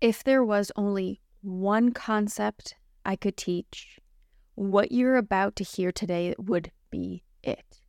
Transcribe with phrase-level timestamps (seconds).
[0.00, 3.98] If there was only one concept I could teach,
[4.54, 7.80] what you're about to hear today would be it.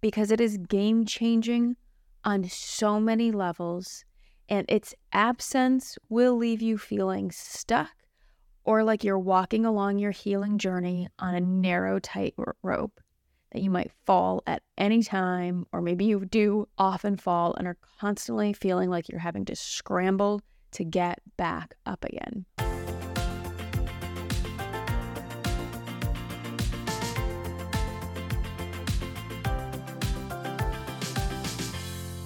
[0.00, 1.76] Because it is game changing
[2.24, 4.04] on so many levels,
[4.48, 7.90] and its absence will leave you feeling stuck
[8.64, 13.00] or like you're walking along your healing journey on a narrow, tight rope
[13.52, 17.78] that you might fall at any time, or maybe you do often fall and are
[17.98, 20.42] constantly feeling like you're having to scramble
[20.72, 22.46] to get back up again.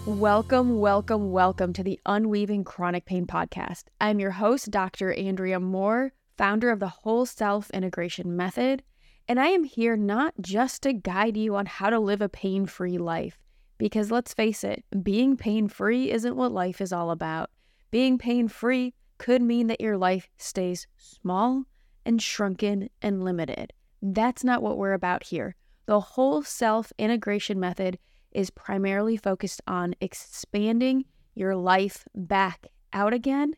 [0.04, 3.84] Welcome, welcome, welcome to the Unweaving Chronic Pain Podcast.
[4.00, 5.12] I'm your host, Dr.
[5.14, 8.82] Andrea Moore, founder of the Whole Self Integration Method,
[9.28, 12.66] and I am here not just to guide you on how to live a pain
[12.66, 13.38] free life,
[13.78, 17.50] because let's face it, being pain free isn't what life is all about.
[17.92, 21.64] Being pain free could mean that your life stays small
[22.06, 23.74] and shrunken and limited.
[24.00, 25.54] That's not what we're about here.
[25.84, 27.98] The whole self integration method
[28.32, 33.52] is primarily focused on expanding your life back out again.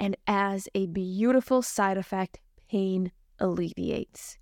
[0.00, 4.36] And as a beautiful side effect, pain alleviates.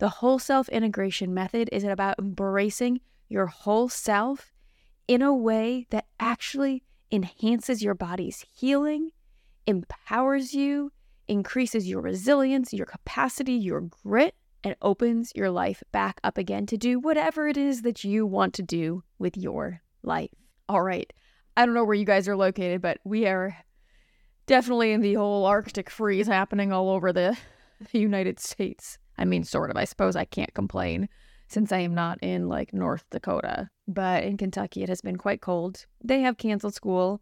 [0.00, 4.52] The whole self integration method is about embracing your whole self
[5.08, 9.10] in a way that actually enhances your body's healing,
[9.66, 10.92] empowers you,
[11.28, 16.76] increases your resilience, your capacity, your grit, and opens your life back up again to
[16.76, 20.30] do whatever it is that you want to do with your life.
[20.68, 21.10] All right.
[21.56, 23.56] I don't know where you guys are located, but we are
[24.46, 27.36] definitely in the whole Arctic freeze happening all over the,
[27.92, 28.98] the United States.
[29.16, 29.76] I mean, sort of.
[29.76, 31.08] I suppose I can't complain
[31.50, 33.68] since I am not in like North Dakota.
[33.88, 35.84] But in Kentucky, it has been quite cold.
[36.02, 37.20] They have canceled school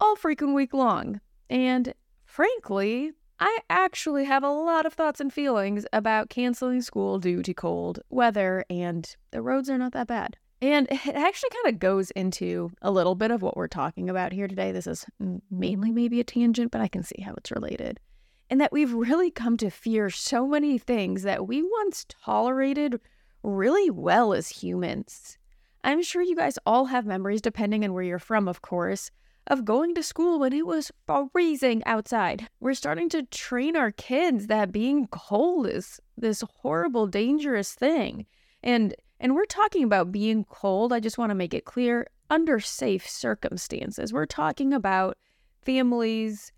[0.00, 1.20] all freaking week long.
[1.48, 7.42] And frankly, I actually have a lot of thoughts and feelings about canceling school due
[7.42, 10.36] to cold weather, and the roads are not that bad.
[10.60, 14.32] And it actually kind of goes into a little bit of what we're talking about
[14.32, 14.72] here today.
[14.72, 15.06] This is
[15.50, 18.00] mainly maybe a tangent, but I can see how it's related.
[18.48, 23.00] And that we've really come to fear so many things that we once tolerated
[23.42, 25.38] really well as humans.
[25.84, 29.10] I'm sure you guys all have memories, depending on where you're from, of course,
[29.46, 30.90] of going to school when it was
[31.32, 32.48] freezing outside.
[32.58, 38.26] We're starting to train our kids that being cold is this horrible, dangerous thing.
[38.62, 42.60] And and we're talking about being cold, I just want to make it clear, under
[42.60, 44.12] safe circumstances.
[44.12, 45.16] We're talking about
[45.64, 46.52] families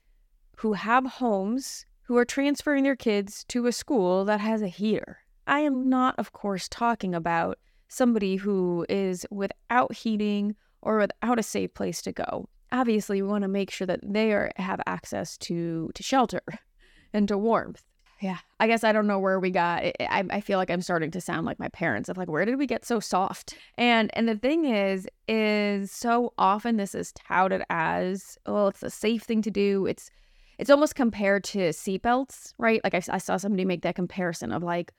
[0.56, 5.19] who have homes who are transferring their kids to a school that has a heater.
[5.48, 11.42] I am not, of course, talking about somebody who is without heating or without a
[11.42, 12.48] safe place to go.
[12.70, 16.42] Obviously we want to make sure that they are have access to to shelter
[17.14, 17.82] and to warmth.
[18.20, 18.38] Yeah.
[18.60, 21.20] I guess i don't know where we got I, I feel like i'm starting to
[21.20, 23.54] sound like my parents of like where did we get so soft?
[23.78, 28.91] And and the thing is is so often this is touted as oh it's a
[28.91, 29.87] safe thing to do.
[29.87, 30.10] It's
[30.58, 32.82] it's almost compared to seatbelts right?
[32.84, 34.92] Like I, I saw somebody make that comparison of like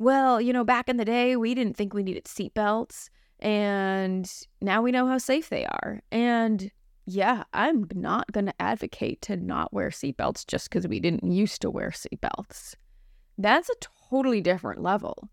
[0.00, 4.30] well you know back in the day we didn't think we needed seatbelts and
[4.60, 6.70] now we know how safe they are and
[7.12, 11.60] yeah, I'm not going to advocate to not wear seatbelts just because we didn't used
[11.62, 12.74] to wear seatbelts.
[13.36, 13.74] That's a
[14.10, 15.28] totally different level.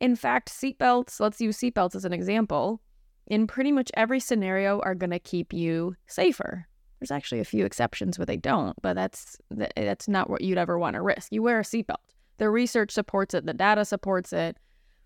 [0.00, 2.80] In fact, seatbelts, let's use seatbelts as an example,
[3.26, 6.68] in pretty much every scenario are going to keep you safer.
[7.00, 10.78] There's actually a few exceptions where they don't, but that's that's not what you'd ever
[10.78, 11.32] want to risk.
[11.32, 11.96] You wear a seatbelt.
[12.38, 14.56] The research supports it, the data supports it.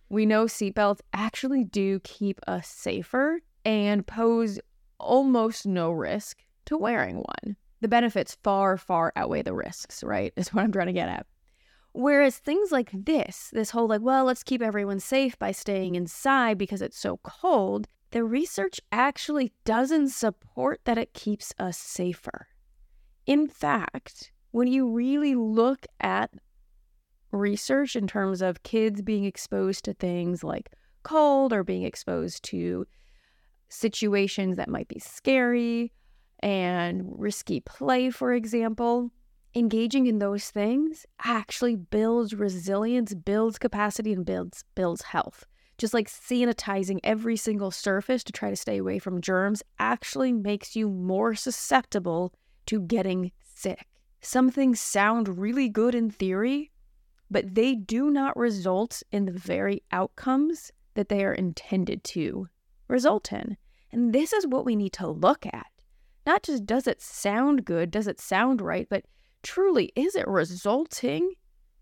[0.08, 4.58] We know seatbelts actually do keep us safer and pose
[4.98, 7.56] almost no risk to wearing one.
[7.80, 10.32] The benefits far, far outweigh the risks, right?
[10.36, 11.26] Is what I'm trying to get at.
[11.92, 16.58] Whereas things like this, this whole like, well, let's keep everyone safe by staying inside
[16.58, 22.48] because it's so cold, the research actually doesn't support that it keeps us safer.
[23.26, 26.30] In fact, when you really look at
[27.32, 30.70] research in terms of kids being exposed to things like
[31.02, 32.86] cold or being exposed to
[33.68, 35.92] situations that might be scary
[36.40, 39.10] and risky play, for example.
[39.54, 45.44] Engaging in those things actually builds resilience, builds capacity, and builds builds health.
[45.76, 50.76] Just like sanitizing every single surface to try to stay away from germs actually makes
[50.76, 52.32] you more susceptible
[52.66, 53.86] to getting sick.
[54.20, 56.70] Some things sound really good in theory,
[57.30, 62.48] but they do not result in the very outcomes that they are intended to
[62.88, 63.56] result in.
[63.92, 65.66] And this is what we need to look at.
[66.26, 69.04] not just does it sound good, does it sound right, but
[69.42, 71.32] truly is it resulting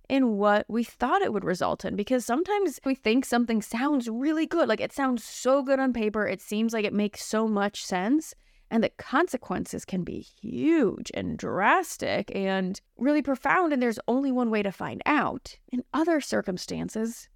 [0.09, 1.97] in what we thought it would result in?
[1.97, 6.27] Because sometimes we think something sounds really good, like it sounds so good on paper,
[6.27, 8.35] it seems like it makes so much sense.
[8.71, 14.51] And the consequences can be huge and drastic and really profound, and there's only one
[14.51, 15.57] way to find out.
[15.73, 17.29] In other circumstances,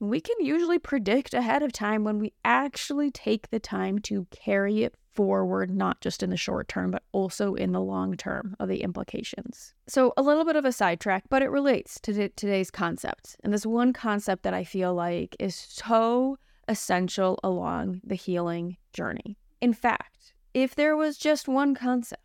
[0.00, 4.82] we can usually predict ahead of time when we actually take the time to carry
[4.82, 8.68] it forward, not just in the short term, but also in the long term of
[8.68, 9.74] the implications.
[9.86, 13.36] So, a little bit of a sidetrack, but it relates to today's concept.
[13.44, 19.36] And this one concept that I feel like is so essential along the healing journey.
[19.60, 20.21] In fact,
[20.54, 22.22] if there was just one concept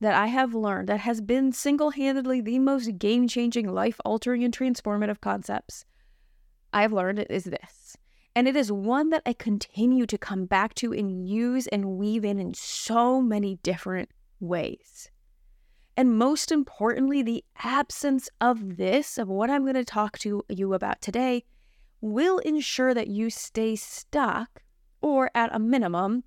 [0.00, 4.44] that I have learned that has been single handedly the most game changing, life altering,
[4.44, 5.84] and transformative concepts
[6.72, 7.96] I've learned is this.
[8.34, 12.24] And it is one that I continue to come back to and use and weave
[12.24, 15.10] in in so many different ways.
[15.96, 20.74] And most importantly, the absence of this, of what I'm going to talk to you
[20.74, 21.44] about today,
[22.00, 24.62] will ensure that you stay stuck,
[25.00, 26.22] or at a minimum,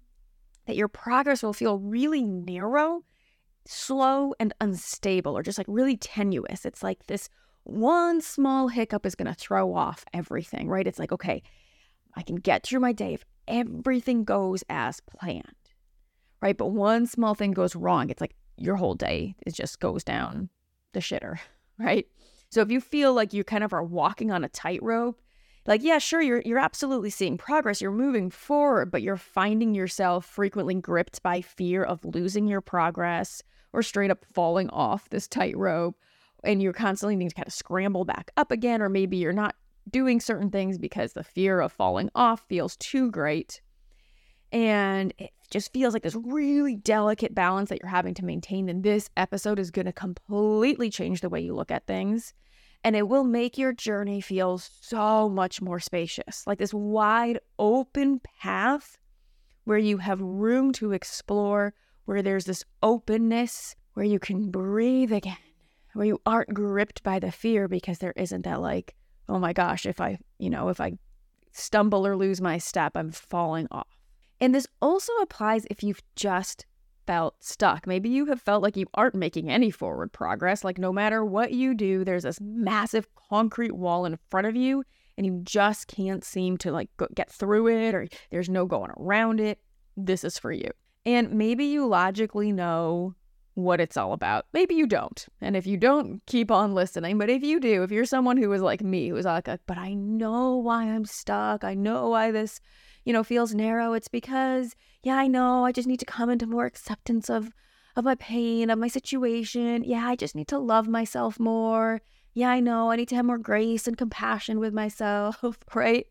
[0.71, 3.03] that your progress will feel really narrow,
[3.68, 6.65] slow, and unstable, or just like really tenuous.
[6.65, 7.27] It's like this
[7.63, 10.88] one small hiccup is going to throw off everything, right?
[10.88, 11.44] It's like, okay,
[12.15, 15.44] I can get through my day if everything goes as planned,
[16.41, 16.57] right?
[16.57, 20.47] But one small thing goes wrong, it's like your whole day it just goes down
[20.94, 21.38] the shitter,
[21.77, 22.07] right?
[22.50, 25.19] So if you feel like you kind of are walking on a tightrope,
[25.68, 30.25] like yeah, sure, you're you're absolutely seeing progress, you're moving forward, but you're finding yourself
[30.25, 33.44] frequently gripped by fear of losing your progress
[33.74, 35.96] or straight up falling off this tightrope
[36.44, 39.56] and you're constantly needing to kind of scramble back up again, or maybe you're not
[39.90, 43.62] doing certain things because the fear of falling off feels too great.
[44.52, 48.69] And it just feels like this really delicate balance that you're having to maintain.
[48.69, 52.34] And this episode is going to completely change the way you look at things.
[52.83, 58.19] And it will make your journey feel so much more spacious like this wide open
[58.42, 58.98] path
[59.66, 61.75] where you have room to explore,
[62.06, 65.38] where there's this openness, where you can breathe again
[65.94, 68.95] where you aren't gripped by the fear because there isn't that like,
[69.30, 70.94] oh my gosh, if I, you know, if I
[71.51, 73.88] stumble or lose my step, I'm falling off.
[74.39, 76.66] And this also applies if you've just
[77.06, 77.88] felt stuck.
[77.88, 80.63] Maybe you have felt like you aren't making any forward progress.
[80.63, 84.83] Like no matter what you do, there's this massive concrete wall in front of you
[85.18, 88.92] and you just can't seem to like go- get through it or there's no going
[88.98, 89.59] around it.
[89.98, 90.69] This is for you.
[91.06, 93.15] And maybe you logically know
[93.56, 94.45] what it's all about.
[94.53, 95.25] Maybe you don't.
[95.42, 97.18] And if you don't, keep on listening.
[97.18, 99.94] But if you do, if you're someone who is like me, who's like, but I
[99.94, 101.63] know why I'm stuck.
[101.63, 102.62] I know why this,
[103.03, 103.94] you know, feels narrow.
[103.94, 105.65] It's because, yeah, I know.
[105.65, 107.53] I just need to come into more acceptance of
[107.95, 109.83] of my pain, of my situation.
[109.83, 112.01] Yeah, I just need to love myself more.
[112.33, 112.89] Yeah, I know.
[112.89, 115.44] I need to have more grace and compassion with myself,
[115.75, 116.07] right?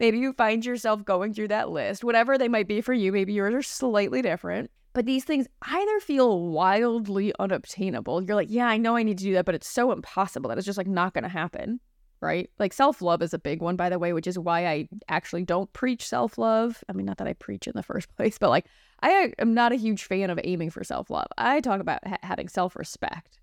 [0.00, 3.12] Maybe you find yourself going through that list, whatever they might be for you.
[3.12, 4.70] Maybe yours are slightly different.
[4.94, 8.22] But these things either feel wildly unobtainable.
[8.22, 10.58] You're like, yeah, I know I need to do that, but it's so impossible that
[10.58, 11.80] it's just like not going to happen.
[12.20, 12.50] Right.
[12.58, 15.44] Like self love is a big one, by the way, which is why I actually
[15.44, 16.82] don't preach self love.
[16.88, 18.66] I mean, not that I preach in the first place, but like
[19.00, 21.28] I am not a huge fan of aiming for self love.
[21.38, 23.38] I talk about ha- having self respect.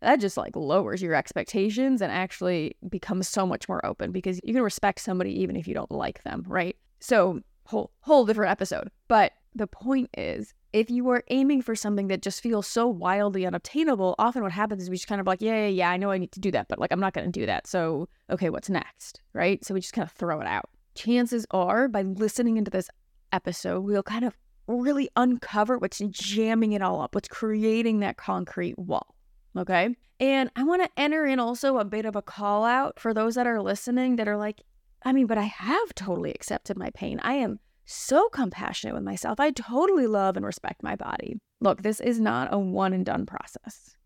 [0.00, 4.54] That just like lowers your expectations and actually becomes so much more open because you
[4.54, 6.44] can respect somebody even if you don't like them.
[6.46, 6.76] Right.
[7.00, 8.90] So, whole, whole different episode.
[9.08, 13.46] But the point is, if you are aiming for something that just feels so wildly
[13.46, 16.10] unobtainable, often what happens is we just kind of like, yeah, yeah, yeah, I know
[16.10, 17.66] I need to do that, but like I'm not going to do that.
[17.66, 19.20] So, okay, what's next?
[19.32, 19.64] Right?
[19.64, 20.68] So we just kind of throw it out.
[20.94, 22.90] Chances are, by listening into this
[23.32, 24.36] episode, we'll kind of
[24.66, 29.14] really uncover what's jamming it all up, what's creating that concrete wall.
[29.56, 29.96] Okay.
[30.20, 33.36] And I want to enter in also a bit of a call out for those
[33.36, 34.62] that are listening that are like,
[35.04, 37.20] I mean, but I have totally accepted my pain.
[37.22, 39.40] I am so compassionate with myself.
[39.40, 41.40] I totally love and respect my body.
[41.60, 43.96] Look, this is not a one and done process.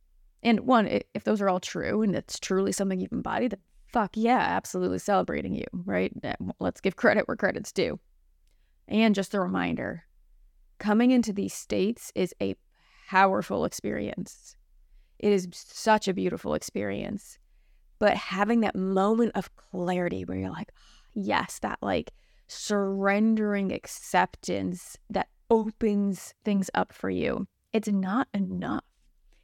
[0.43, 3.61] And one, if those are all true and it's truly something you've embodied, then
[3.93, 6.13] fuck yeah, absolutely celebrating you, right?
[6.23, 7.99] Eh, let's give credit where credit's due.
[8.87, 10.05] And just a reminder
[10.79, 12.55] coming into these states is a
[13.09, 14.57] powerful experience.
[15.19, 17.39] It is such a beautiful experience.
[17.99, 20.81] But having that moment of clarity where you're like, ah,
[21.15, 22.13] yes, that like
[22.53, 27.47] surrendering acceptance that opens things up for you.
[27.73, 28.85] It's not enough.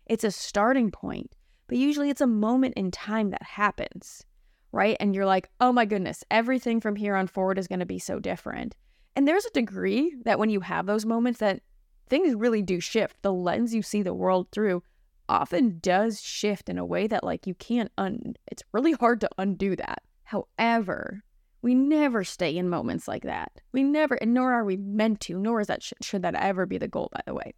[0.07, 1.35] It's a starting point,
[1.67, 4.25] but usually it's a moment in time that happens,
[4.73, 4.97] right?
[5.01, 7.99] And you're like, oh my goodness, everything from here on forward is going to be
[7.99, 8.75] so different.
[9.17, 11.61] And there's a degree that when you have those moments that
[12.09, 13.17] things really do shift.
[13.23, 14.83] The lens you see the world through
[15.29, 19.29] often does shift in a way that like you can't un it's really hard to
[19.37, 20.03] undo that.
[20.25, 21.23] However,
[21.63, 23.53] we never stay in moments like that.
[23.73, 26.67] We never, and nor are we meant to, nor is that sh- should that ever
[26.67, 27.55] be the goal, by the way.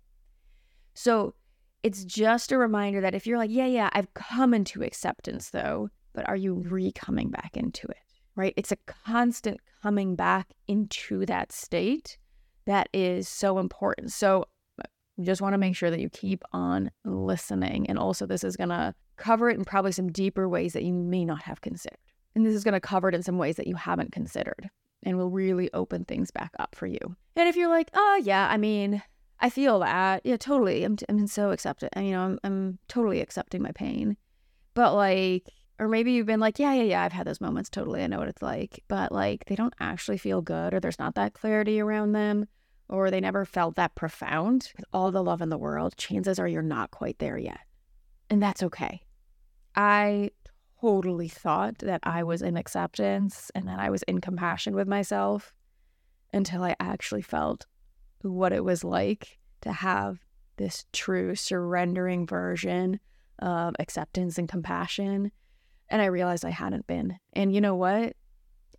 [0.95, 1.35] So
[1.83, 5.91] it's just a reminder that if you're like, yeah, yeah, I've come into acceptance though,
[6.13, 7.97] but are you re coming back into it?
[8.37, 8.55] Right?
[8.57, 12.17] It's a constant coming back into that state
[12.67, 14.13] that is so important.
[14.13, 14.47] So
[15.17, 17.87] you just want to make sure that you keep on listening.
[17.89, 20.95] And also, this is going to cover it in probably some deeper ways that you
[20.95, 21.99] may not have considered.
[22.35, 24.71] And this is going to cover it in some ways that you haven't considered
[25.03, 26.99] and will really open things back up for you.
[27.37, 29.03] And if you're like, oh, yeah, I mean,
[29.41, 30.21] I feel that.
[30.25, 30.85] Yeah, totally.
[30.85, 31.91] I'm, I'm so accepted.
[31.97, 34.17] You know, I'm, I'm totally accepting my pain.
[34.75, 37.71] But like, or maybe you've been like, yeah, yeah, yeah, I've had those moments.
[37.71, 38.03] Totally.
[38.03, 38.85] I know what it's like.
[38.89, 42.47] But like, they don't actually feel good or there's not that clarity around them
[42.91, 44.73] or they never felt that profound.
[44.77, 47.61] With all the love in the world, chances are you're not quite there yet.
[48.29, 49.03] And that's okay.
[49.75, 50.31] I
[50.81, 55.53] totally thought that I was in acceptance and that I was in compassion with myself
[56.33, 57.67] until I actually felt
[58.23, 60.19] what it was like to have
[60.57, 63.01] this true surrendering version
[63.41, 65.33] of acceptance and compassion.
[65.89, 67.19] And I realized I hadn't been.
[67.33, 68.15] And you know what?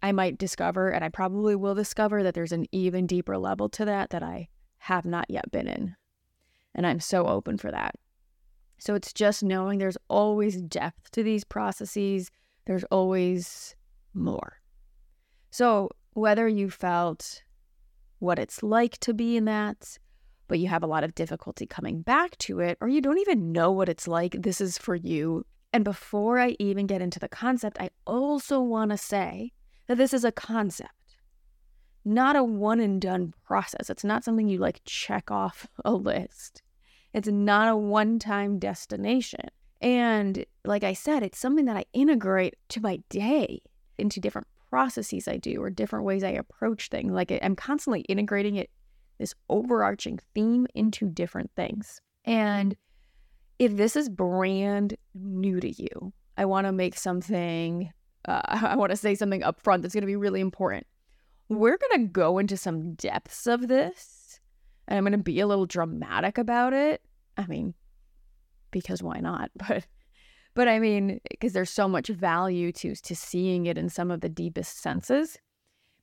[0.03, 3.86] I might discover, and I probably will discover, that there's an even deeper level to
[3.86, 5.96] that that I have not yet been in.
[6.74, 7.96] And I'm so open for that.
[8.82, 12.32] So it's just knowing there's always depth to these processes,
[12.66, 13.76] there's always
[14.16, 14.54] more.
[15.52, 17.44] So whether you felt
[18.18, 20.00] what it's like to be in that,
[20.48, 23.52] but you have a lot of difficulty coming back to it, or you don't even
[23.52, 25.46] know what it's like, this is for you.
[25.72, 29.52] And before I even get into the concept, I also want to say
[29.86, 31.18] that this is a concept,
[32.04, 33.92] not a one and done process.
[33.92, 36.64] It's not something you like check off a list.
[37.13, 39.50] It's not a one time destination.
[39.82, 43.62] And like I said, it's something that I integrate to my day
[43.98, 47.12] into different processes I do or different ways I approach things.
[47.12, 48.70] Like I'm constantly integrating it,
[49.18, 52.00] this overarching theme into different things.
[52.25, 52.75] And
[53.60, 57.91] if this is brand new to you, I want to make something,
[58.25, 60.86] uh, I want to say something up front that's going to be really important.
[61.50, 64.21] We're going to go into some depths of this
[64.88, 67.02] and I'm going to be a little dramatic about it.
[67.38, 67.74] I mean,
[68.72, 69.52] because why not?
[69.68, 69.86] But
[70.54, 74.22] but I mean, because there's so much value to to seeing it in some of
[74.22, 75.38] the deepest senses.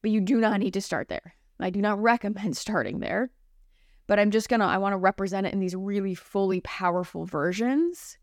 [0.00, 1.34] But you do not need to start there.
[1.60, 3.30] I do not recommend starting there.
[4.06, 7.26] But I'm just going to I want to represent it in these really fully powerful
[7.26, 8.16] versions.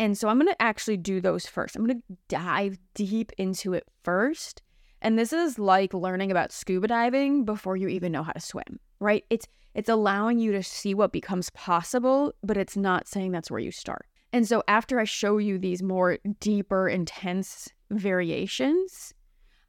[0.00, 1.76] And so I'm going to actually do those first.
[1.76, 4.62] I'm going to dive deep into it first.
[5.00, 8.80] And this is like learning about scuba diving before you even know how to swim,
[9.00, 9.24] right?
[9.30, 13.60] It's it's allowing you to see what becomes possible, but it's not saying that's where
[13.60, 14.06] you start.
[14.32, 19.14] And so after I show you these more deeper, intense variations,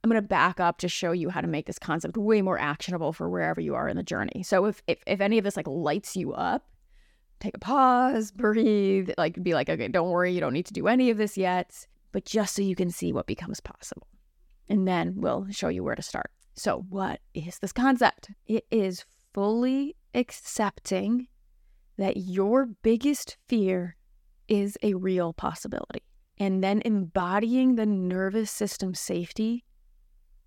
[0.03, 2.57] I'm going to back up to show you how to make this concept way more
[2.57, 4.43] actionable for wherever you are in the journey.
[4.43, 6.67] So if, if, if any of this like lights you up,
[7.39, 10.87] take a pause, breathe, like be like, okay, don't worry, you don't need to do
[10.87, 14.07] any of this yet, but just so you can see what becomes possible.
[14.69, 16.31] And then we'll show you where to start.
[16.55, 18.29] So, what is this concept?
[18.45, 21.27] It is fully accepting
[21.97, 23.95] that your biggest fear
[24.47, 26.01] is a real possibility
[26.39, 29.65] and then embodying the nervous system safety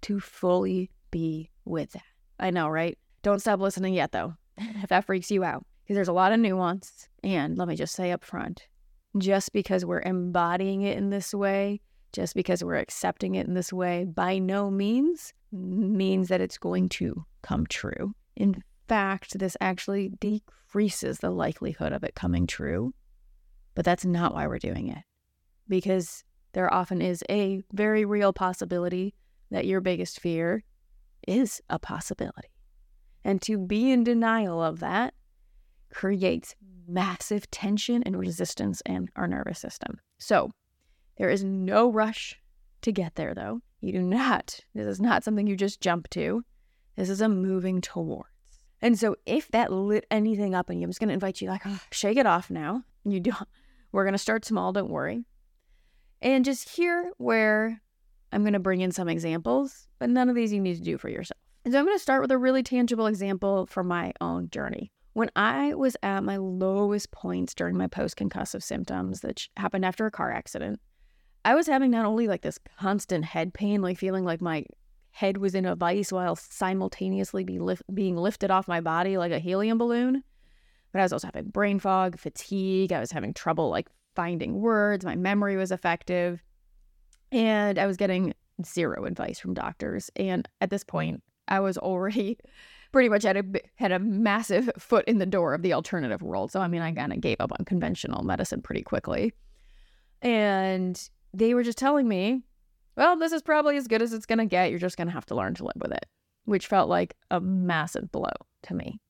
[0.02, 2.02] to fully be with that.
[2.41, 2.99] I know, right?
[3.23, 6.41] Don't stop listening yet, though, if that freaks you out, because there's a lot of
[6.41, 7.09] nuance.
[7.23, 8.67] And let me just say up front
[9.19, 11.81] just because we're embodying it in this way,
[12.12, 16.88] just because we're accepting it in this way, by no means means that it's going
[16.88, 18.14] to come true.
[18.37, 22.95] In fact, this actually decreases the likelihood of it coming true.
[23.75, 25.02] But that's not why we're doing it.
[25.69, 29.14] Because there often is a very real possibility
[29.50, 30.64] that your biggest fear
[31.26, 32.49] is a possibility.
[33.25, 35.14] And to be in denial of that
[35.92, 36.54] creates
[36.88, 40.00] massive tension and resistance in our nervous system.
[40.19, 40.50] So
[41.16, 42.40] there is no rush
[42.83, 43.61] to get there, though.
[43.81, 46.45] You do not, this is not something you just jump to.
[46.97, 48.28] This is a moving towards.
[48.81, 51.49] And so if that lit anything up in you, I'm just going to invite you
[51.49, 52.83] like, oh, shake it off now.
[53.04, 53.49] You don't,
[53.92, 55.25] we're going to start small, don't worry.
[56.21, 57.81] And just here where
[58.33, 60.99] I'm going to bring in some examples, but none of these you need to do
[60.99, 61.38] for yourself.
[61.64, 64.92] And so I'm going to start with a really tangible example from my own journey.
[65.12, 70.07] When I was at my lowest points during my post concussive symptoms that happened after
[70.07, 70.81] a car accident,
[71.45, 74.65] I was having not only like this constant head pain, like feeling like my
[75.11, 77.61] head was in a vice while simultaneously be
[77.93, 80.25] being lifted off my body like a helium balloon.
[80.93, 82.93] but I was also having brain fog, fatigue.
[82.93, 85.05] I was having trouble like finding words.
[85.05, 86.43] My memory was effective.
[87.31, 88.35] And I was getting
[88.65, 90.11] zero advice from doctors.
[90.17, 92.39] And at this point, I was already
[92.93, 93.45] pretty much had a
[93.77, 96.53] had a massive foot in the door of the alternative world.
[96.53, 99.33] So I mean, I kind of gave up on conventional medicine pretty quickly.
[100.21, 101.01] And
[101.35, 102.43] they were just telling me,
[102.97, 104.71] well, this is probably as good as it's going to get.
[104.71, 106.07] You're just going to have to learn to live with it,
[106.45, 108.33] which felt like a massive blow
[108.65, 109.01] to me.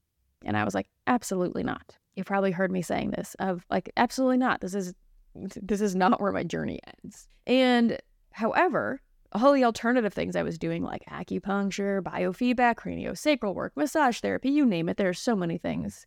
[0.45, 1.97] And I was like, absolutely not.
[2.14, 4.61] You probably heard me saying this of like, absolutely not.
[4.61, 4.95] This is
[5.35, 7.26] this is not where my journey ends.
[7.47, 7.99] And
[8.33, 9.00] however,
[9.33, 14.67] all the alternative things I was doing, like acupuncture, biofeedback, craniosacral work, massage therapy, you
[14.67, 16.07] name it, there's so many things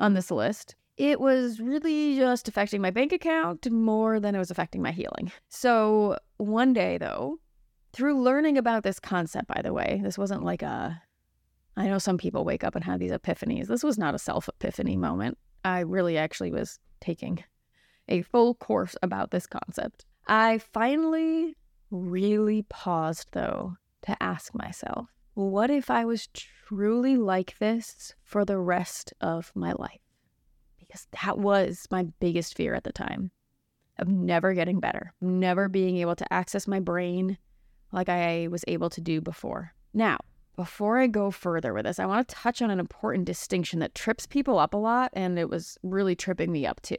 [0.00, 4.50] on this list it was really just affecting my bank account more than it was
[4.50, 5.32] affecting my healing.
[5.48, 7.38] So one day, though,
[7.92, 11.00] through learning about this concept, by the way, this wasn't like a,
[11.76, 13.66] I know some people wake up and have these epiphanies.
[13.66, 15.38] This was not a self epiphany moment.
[15.64, 17.42] I really actually was taking
[18.08, 20.04] a full course about this concept.
[20.26, 21.56] I finally
[21.90, 28.58] really paused, though, to ask myself, what if I was truly like this for the
[28.58, 30.03] rest of my life?
[30.94, 33.32] Because that was my biggest fear at the time
[33.98, 37.36] of never getting better, never being able to access my brain
[37.90, 39.72] like I was able to do before.
[39.92, 40.18] Now,
[40.56, 43.96] before I go further with this, I want to touch on an important distinction that
[43.96, 46.96] trips people up a lot, and it was really tripping me up too.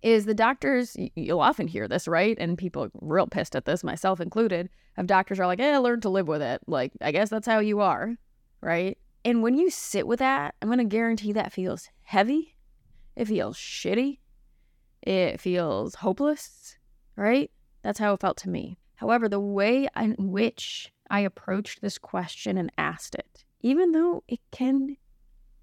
[0.00, 2.38] Is the doctors, you'll often hear this, right?
[2.40, 6.08] And people real pissed at this, myself included, of doctors are like, eh, learn to
[6.08, 6.62] live with it.
[6.66, 8.16] Like, I guess that's how you are,
[8.62, 8.96] right?
[9.26, 12.54] And when you sit with that, I'm going to guarantee that feels heavy
[13.18, 14.20] it feels shitty.
[15.02, 16.76] It feels hopeless,
[17.16, 17.50] right?
[17.82, 18.78] That's how it felt to me.
[18.94, 24.38] However, the way in which I approached this question and asked it, even though it
[24.52, 24.96] can,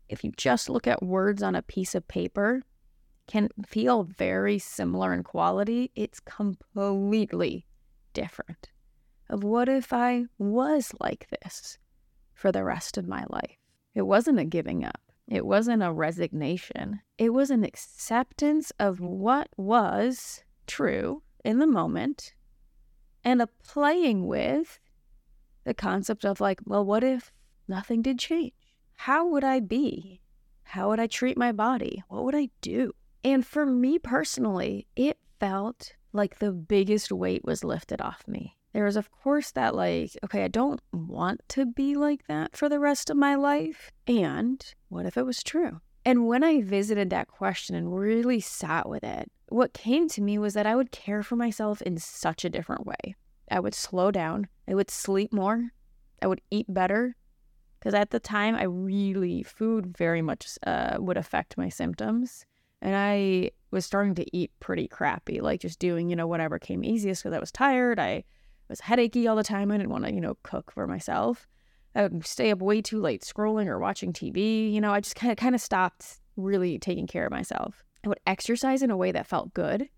[0.10, 2.62] if you just look at words on a piece of paper,
[3.26, 7.66] can feel very similar in quality, it's completely
[8.14, 8.70] different.
[9.30, 11.78] Of what if I was like this
[12.34, 13.58] for the rest of my life?
[13.94, 15.05] It wasn't a giving up.
[15.28, 17.02] It wasn't a resignation.
[17.18, 22.34] It was an acceptance of what was true in the moment
[23.24, 24.80] and a playing with
[25.64, 27.32] the concept of, like, well, what if
[27.68, 28.54] nothing did change?
[28.94, 30.22] How would I be?
[30.64, 32.04] How would I treat my body?
[32.08, 32.94] What would I do?
[33.24, 38.58] And for me personally, it felt like the biggest weight was lifted off me.
[38.76, 42.68] There was, of course, that like, okay, I don't want to be like that for
[42.68, 43.90] the rest of my life.
[44.06, 45.80] And what if it was true?
[46.04, 50.38] And when I visited that question and really sat with it, what came to me
[50.38, 53.16] was that I would care for myself in such a different way.
[53.50, 55.72] I would slow down, I would sleep more,
[56.22, 57.16] I would eat better.
[57.80, 62.46] Because at the time, I really, food very much uh, would affect my symptoms.
[62.82, 66.84] And I was starting to eat pretty crappy, like just doing, you know, whatever came
[66.84, 68.00] easiest because I was tired.
[68.00, 68.26] I
[68.70, 69.72] was headachy all the time.
[69.72, 71.48] I didn't want to, you know, cook for myself.
[71.96, 74.72] I would stay up way too late scrolling or watching TV.
[74.72, 77.84] You know, I just kind of kind of stopped really taking care of myself.
[78.04, 79.90] I would exercise in a way that felt good.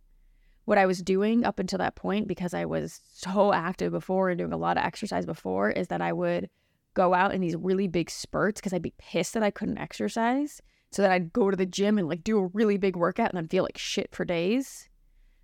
[0.65, 4.37] What I was doing up until that point, because I was so active before and
[4.37, 6.49] doing a lot of exercise before, is that I would
[6.93, 10.61] go out in these really big spurts because I'd be pissed that I couldn't exercise.
[10.91, 13.37] So that I'd go to the gym and like do a really big workout and
[13.37, 14.87] then feel like shit for days.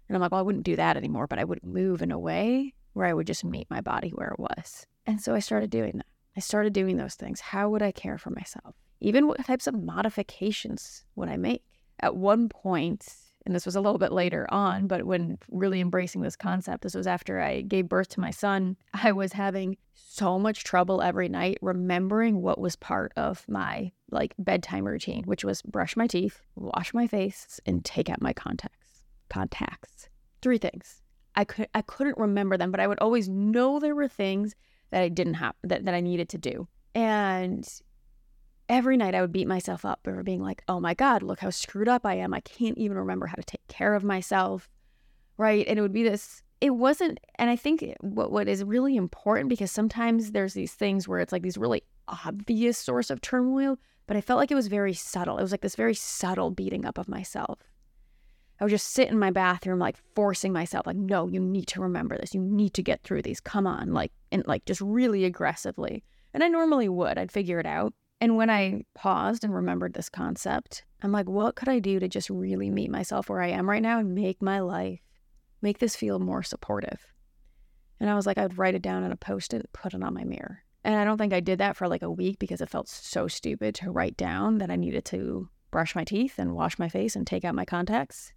[0.08, 2.20] And I'm like, well, I wouldn't do that anymore, but I wouldn't move in a
[2.20, 4.86] way where I would just meet my body where it was.
[5.06, 6.06] And so I started doing that.
[6.36, 7.40] I started doing those things.
[7.40, 8.76] How would I care for myself?
[9.02, 11.64] Even what types of modifications would I make?
[12.00, 13.08] At one point,
[13.46, 16.96] and this was a little bit later on, but when really embracing this concept, this
[16.96, 21.30] was after I gave birth to my son, I was having so much trouble every
[21.30, 26.42] night remembering what was part of my like bedtime routine, which was brush my teeth,
[26.56, 29.06] wash my face, and take out my contacts.
[29.30, 30.10] Contacts.
[30.42, 31.03] Three things.
[31.36, 34.56] I could I couldn't remember them, but I would always know there were things
[34.92, 36.68] that I didn't have that, that I needed to do.
[36.94, 37.68] And
[38.70, 41.50] every night I would beat myself up for being like, oh my God, look how
[41.50, 42.34] screwed up I am.
[42.34, 44.70] I can't even remember how to take care of myself.
[45.38, 45.68] Right.
[45.68, 49.50] And it would be this, it wasn't, and I think what, what is really important
[49.50, 54.16] because sometimes there's these things where it's like these really obvious source of turmoil, but
[54.16, 55.40] I felt like it was very subtle.
[55.40, 57.60] It was like this very subtle beating up of myself.
[58.64, 61.82] I would just sit in my bathroom, like forcing myself, like, no, you need to
[61.82, 62.34] remember this.
[62.34, 63.42] You need to get through these.
[63.42, 63.92] Come on.
[63.92, 66.02] Like, and like just really aggressively.
[66.34, 67.94] And I normally would, I'd figure it out.
[68.22, 72.08] And when I paused and remembered this concept, I'm like, what could I do to
[72.08, 75.02] just really meet myself where I am right now and make my life,
[75.62, 77.06] make this feel more supportive?
[78.00, 80.02] And I was like, I'd write it down on a post it, and put it
[80.02, 80.64] on my mirror.
[80.86, 83.28] And I don't think I did that for like a week because it felt so
[83.28, 87.18] stupid to write down that I needed to brush my teeth and wash my face
[87.18, 88.32] and take out my contacts.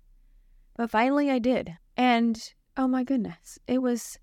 [0.77, 1.77] But finally I did.
[1.97, 4.19] And oh my goodness, it was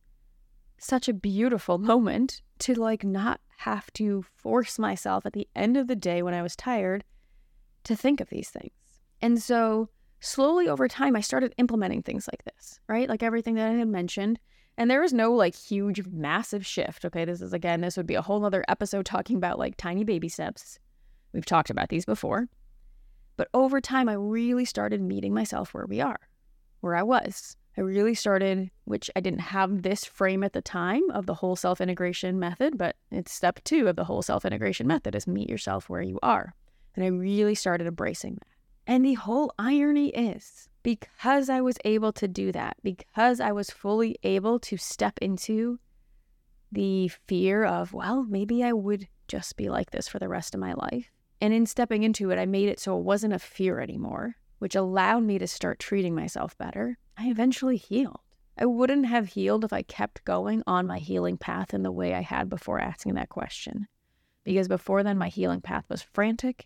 [0.77, 5.87] such a beautiful moment to like not have to force myself at the end of
[5.87, 7.03] the day when I was tired
[7.85, 8.71] to think of these things.
[9.21, 9.89] And so
[10.19, 13.09] slowly over time, I started implementing things like this, right?
[13.09, 14.39] Like everything that I had mentioned.
[14.77, 17.05] And there was no like huge, massive shift.
[17.05, 17.25] Okay.
[17.25, 20.29] This is again, this would be a whole other episode talking about like tiny baby
[20.29, 20.79] steps.
[21.31, 22.47] We've talked about these before.
[23.35, 26.19] But over time, I really started meeting myself where we are,
[26.84, 27.56] where I was.
[27.78, 31.56] I really started, which I didn't have this frame at the time of the whole
[31.56, 35.50] self integration method, but it's step two of the whole self integration method is meet
[35.50, 36.54] yourself where you are.
[36.96, 38.48] And I really started embracing that.
[38.86, 43.69] And the whole irony is because I was able to do that, because I was
[43.69, 45.80] fully able to step into
[46.72, 50.60] the fear of, well, maybe I would just be like this for the rest of
[50.60, 51.10] my life.
[51.39, 54.76] And in stepping into it, I made it so it wasn't a fear anymore, which
[54.76, 56.97] allowed me to start treating myself better.
[57.17, 58.21] I eventually healed.
[58.58, 62.13] I wouldn't have healed if I kept going on my healing path in the way
[62.15, 63.88] I had before asking that question.
[64.43, 66.65] Because before then, my healing path was frantic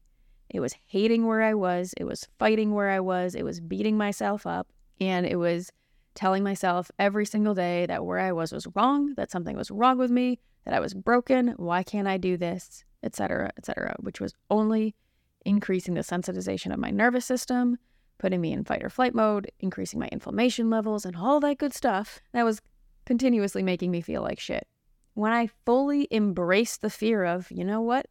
[0.49, 1.93] it was hating where I was.
[1.97, 3.35] It was fighting where I was.
[3.35, 4.67] It was beating myself up.
[4.99, 5.71] And it was
[6.15, 9.97] telling myself every single day that where I was was wrong, that something was wrong
[9.97, 11.49] with me, that I was broken.
[11.57, 12.83] Why can't I do this?
[13.03, 13.51] Etc.
[13.57, 13.95] Etc.
[13.99, 14.95] which was only
[15.45, 17.77] increasing the sensitization of my nervous system,
[18.17, 21.73] putting me in fight or flight mode, increasing my inflammation levels, and all that good
[21.73, 22.61] stuff that was
[23.05, 24.67] continuously making me feel like shit.
[25.13, 28.05] When I fully embraced the fear of, you know what,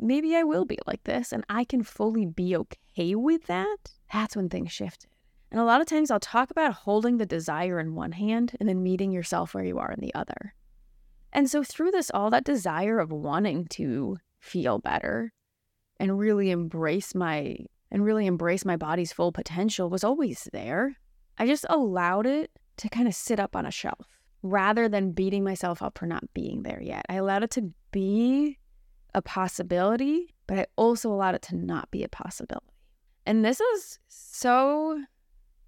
[0.00, 3.76] maybe I will be like this and I can fully be okay with that,
[4.12, 5.10] that's when things shifted.
[5.50, 8.68] And a lot of times I'll talk about holding the desire in one hand and
[8.68, 10.54] then meeting yourself where you are in the other.
[11.32, 15.32] And so through this, all that desire of wanting to feel better
[15.98, 17.58] and really embrace my
[17.96, 20.98] and really embrace my body's full potential was always there.
[21.38, 25.42] I just allowed it to kind of sit up on a shelf rather than beating
[25.42, 27.06] myself up for not being there yet.
[27.08, 28.58] I allowed it to be
[29.14, 32.66] a possibility, but I also allowed it to not be a possibility.
[33.24, 35.02] And this is so,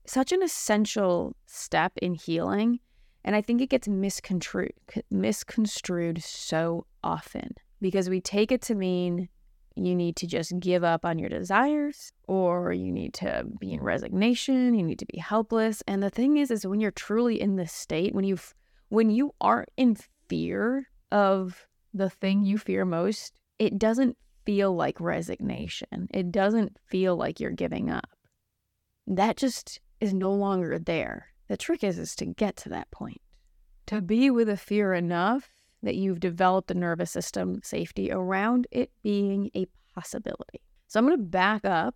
[0.04, 2.78] such an essential step in healing.
[3.24, 4.74] And I think it gets misconstrued,
[5.10, 9.30] misconstrued so often because we take it to mean
[9.84, 13.80] you need to just give up on your desires or you need to be in
[13.80, 15.82] resignation, you need to be helpless.
[15.86, 18.38] And the thing is is when you're truly in this state, when you
[18.88, 19.96] when you aren't in
[20.28, 26.08] fear of the thing you fear most, it doesn't feel like resignation.
[26.12, 28.08] It doesn't feel like you're giving up.
[29.06, 31.28] That just is no longer there.
[31.48, 33.20] The trick is is to get to that point.
[33.86, 35.50] To be with a fear enough
[35.82, 40.60] that you've developed a nervous system safety around it being a possibility.
[40.88, 41.94] So I'm going to back up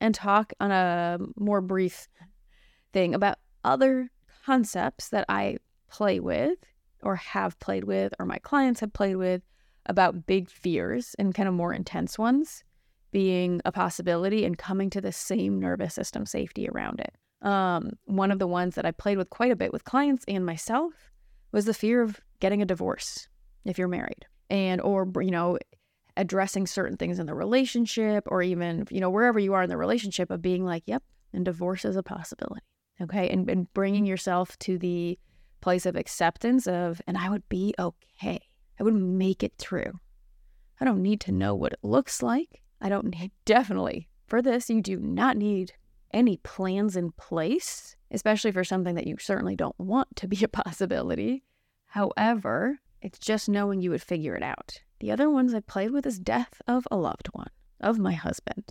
[0.00, 2.08] and talk on a more brief
[2.92, 4.10] thing about other
[4.44, 5.58] concepts that I
[5.90, 6.58] play with
[7.02, 9.42] or have played with or my clients have played with
[9.86, 12.64] about big fears and kind of more intense ones
[13.10, 17.46] being a possibility and coming to the same nervous system safety around it.
[17.46, 20.44] Um, one of the ones that I played with quite a bit with clients and
[20.44, 20.92] myself
[21.52, 23.28] was the fear of getting a divorce
[23.64, 25.58] if you're married and or you know
[26.16, 29.76] addressing certain things in the relationship or even you know wherever you are in the
[29.76, 32.64] relationship of being like yep and divorce is a possibility
[33.00, 35.18] okay and, and bringing yourself to the
[35.60, 38.40] place of acceptance of and i would be okay
[38.78, 39.98] I would make it through.
[40.80, 42.62] I don't need to know what it looks like.
[42.80, 45.72] I don't need, definitely, for this, you do not need
[46.12, 50.48] any plans in place, especially for something that you certainly don't want to be a
[50.64, 51.44] possibility.
[51.86, 54.80] However, it's just knowing you would figure it out.
[55.00, 58.64] The other ones I played with is death of a loved one, of my husband.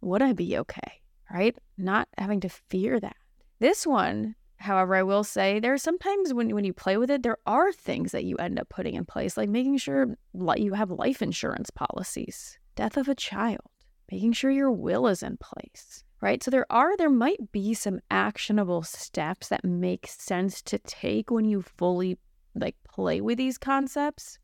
[0.00, 1.02] Would I be okay?
[1.32, 1.56] Right?
[1.76, 3.16] Not having to fear that.
[3.58, 7.22] This one However, I will say there are sometimes when, when you play with it,
[7.22, 10.90] there are things that you end up putting in place, like making sure you have
[10.90, 13.69] life insurance policies, death of a child,
[14.10, 16.42] making sure your will is in place, right?
[16.42, 21.44] So there are, there might be some actionable steps that make sense to take when
[21.44, 22.18] you fully
[22.54, 24.38] like play with these concepts.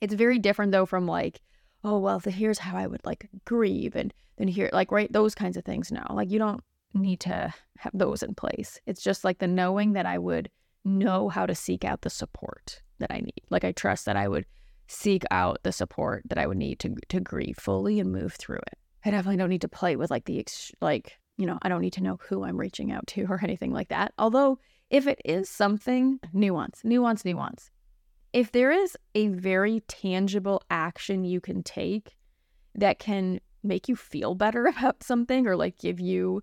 [0.00, 1.40] It's very different though from like,
[1.84, 5.56] oh, well, here's how I would like grieve and then here, like, right, those kinds
[5.56, 6.06] of things now.
[6.10, 6.62] Like, you don't
[6.94, 8.80] need to have those in place.
[8.86, 10.50] It's just like the knowing that I would
[10.84, 13.42] know how to seek out the support that I need.
[13.50, 14.46] Like I trust that I would
[14.88, 18.60] seek out the support that I would need to to grieve fully and move through
[18.66, 18.78] it.
[19.04, 21.80] I definitely don't need to play with like the ex- like you know I don't
[21.80, 24.12] need to know who I'm reaching out to or anything like that.
[24.18, 24.58] Although
[24.90, 27.70] if it is something nuance, nuance, nuance.
[28.32, 32.16] If there is a very tangible action you can take
[32.74, 36.42] that can make you feel better about something or like give you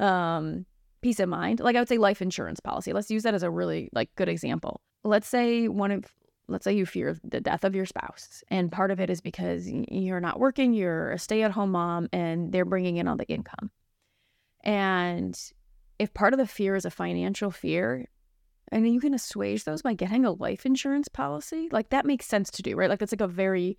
[0.00, 0.66] um
[1.02, 1.60] peace of mind.
[1.60, 2.92] Like I would say life insurance policy.
[2.92, 4.80] Let's use that as a really like good example.
[5.04, 6.04] Let's say one of
[6.52, 9.68] let's say you fear the death of your spouse and part of it is because
[9.68, 13.70] you're not working, you're a stay-at-home mom and they're bringing in all the income.
[14.62, 15.36] And
[15.98, 18.08] if part of the fear is a financial fear,
[18.70, 22.50] and you can assuage those by getting a life insurance policy, like that makes sense
[22.52, 22.88] to do, right?
[22.88, 23.78] Like that's like a very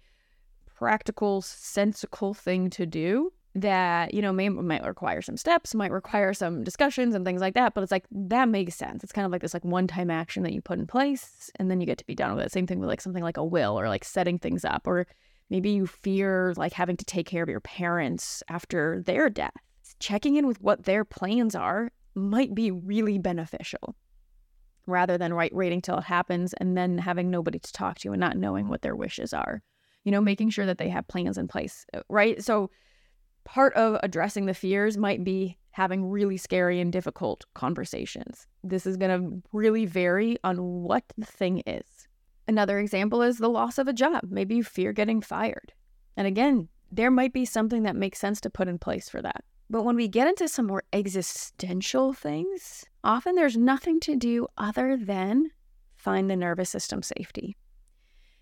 [0.75, 6.33] practical, sensical thing to do that you know may might require some steps might require
[6.33, 9.03] some discussions and things like that but it's like that makes sense.
[9.03, 11.69] It's kind of like this like one time action that you put in place and
[11.69, 12.51] then you get to be done with it.
[12.51, 15.05] Same thing with like something like a will or like setting things up or
[15.49, 19.53] maybe you fear like having to take care of your parents after their death.
[19.99, 23.95] Checking in with what their plans are might be really beneficial
[24.87, 28.19] rather than right waiting till it happens and then having nobody to talk to and
[28.19, 29.61] not knowing what their wishes are.
[30.03, 32.43] You know making sure that they have plans in place uh, right?
[32.43, 32.71] So
[33.43, 38.47] part of addressing the fears might be having really scary and difficult conversations.
[38.63, 42.07] This is going to really vary on what the thing is.
[42.47, 44.21] Another example is the loss of a job.
[44.29, 45.73] Maybe you fear getting fired.
[46.15, 49.43] And again, there might be something that makes sense to put in place for that.
[49.69, 54.95] But when we get into some more existential things, often there's nothing to do other
[54.95, 55.49] than
[55.95, 57.57] find the nervous system safety.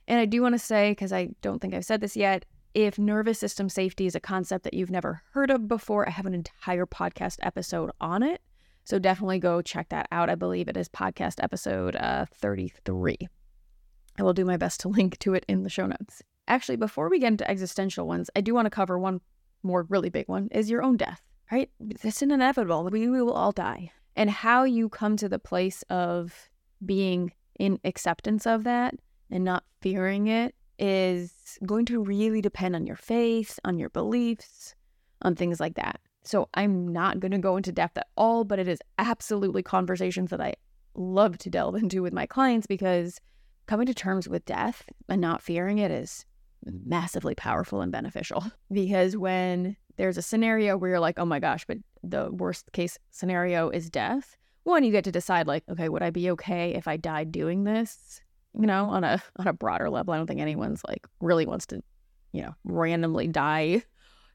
[0.08, 2.98] And I do want to say, because I don't think I've said this yet, if
[2.98, 6.34] nervous system safety is a concept that you've never heard of before, I have an
[6.34, 8.42] entire podcast episode on it.
[8.84, 10.30] So definitely go check that out.
[10.30, 13.18] I believe it is podcast episode uh, 33.
[14.18, 16.22] I will do my best to link to it in the show notes.
[16.48, 19.22] Actually, before we get into existential ones, I do want to cover one
[19.64, 21.70] more really big one is your own death, right?
[21.80, 22.84] It's inevitable.
[22.86, 23.92] We, we will all die.
[24.16, 26.50] And how you come to the place of
[26.86, 28.96] being in acceptance of that
[29.30, 34.76] and not fearing it is going to really depend on your faith, on your beliefs,
[35.22, 36.02] on things like that.
[36.24, 40.32] So I'm not going to go into depth at all, but it is absolutely conversations
[40.32, 40.56] that I
[40.96, 43.22] love to delve into with my clients because
[43.68, 46.26] coming to terms with death and not fearing it is
[46.66, 48.44] massively powerful and beneficial.
[48.72, 52.98] Because when there's a scenario where you're like, oh my gosh, but the worst case
[53.12, 56.88] scenario is death, one, you get to decide, like, okay, would I be okay if
[56.88, 58.22] I died doing this?
[58.58, 60.14] You know, on a on a broader level.
[60.14, 61.82] I don't think anyone's like really wants to,
[62.32, 63.84] you know, randomly die,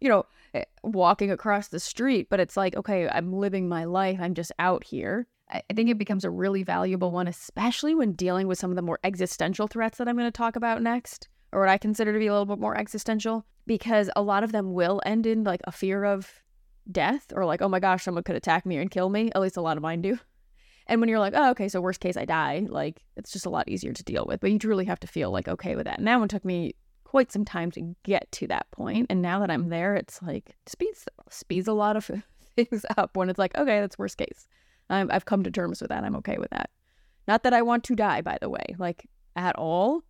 [0.01, 4.19] you know, eh, walking across the street, but it's like, okay, I'm living my life.
[4.21, 5.27] I'm just out here.
[5.49, 8.83] I think it becomes a really valuable one, especially when dealing with some of the
[8.83, 12.19] more existential threats that I'm going to talk about next, or what I consider to
[12.19, 15.61] be a little bit more existential, because a lot of them will end in like
[15.65, 16.43] a fear of
[16.91, 19.31] death or like, oh my gosh, someone could attack me and kill me.
[19.35, 20.19] At least a lot of mine do.
[20.87, 23.51] And when you're like, oh, okay, so worst case, I die, like it's just a
[23.51, 24.41] lot easier to deal with.
[24.41, 25.99] But you truly have to feel like okay with that.
[25.99, 29.07] And that one took me quite some time to get to that point.
[29.11, 32.11] And now that I'm there, it's like speeds speeds a lot of
[32.57, 34.47] things up when it's like, okay, that's worst case.
[34.91, 36.05] i I've come to terms with that.
[36.05, 36.71] I'm okay with that.
[37.27, 40.03] Not that I want to die, by the way, like at all.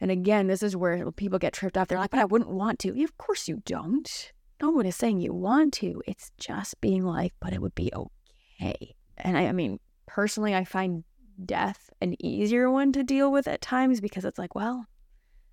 [0.00, 1.88] And again, this is where people get tripped up.
[1.88, 3.02] They're like, but I wouldn't want to.
[3.02, 4.32] Of course you don't.
[4.62, 6.02] No one is saying you want to.
[6.06, 8.94] It's just being like, but it would be okay.
[9.18, 9.78] And I, I mean,
[10.10, 11.04] personally, I find
[11.44, 14.86] death an easier one to deal with at times because it's like, well,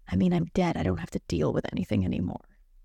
[0.09, 0.77] I mean, I'm dead.
[0.77, 2.43] I don't have to deal with anything anymore.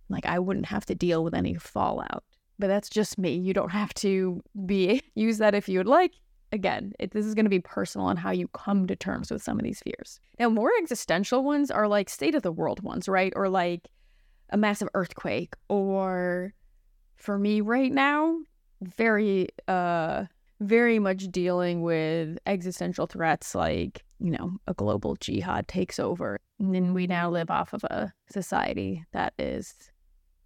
[0.09, 2.25] Like, I wouldn't have to deal with any fallout.
[2.59, 3.35] But that's just me.
[3.35, 6.13] You don't have to be use that if you would like.
[6.53, 9.43] Again, it, this is going to be personal on how you come to terms with
[9.43, 10.21] some of these fears.
[10.39, 13.33] Now, more existential ones are like state of the world ones, right?
[13.35, 13.89] Or like
[14.51, 16.53] a massive earthquake, or
[17.17, 18.37] for me right now,
[18.83, 20.27] very uh
[20.63, 26.39] very much dealing with existential threats like, you know, a global jihad takes over.
[26.59, 29.75] And we now live off of a society that is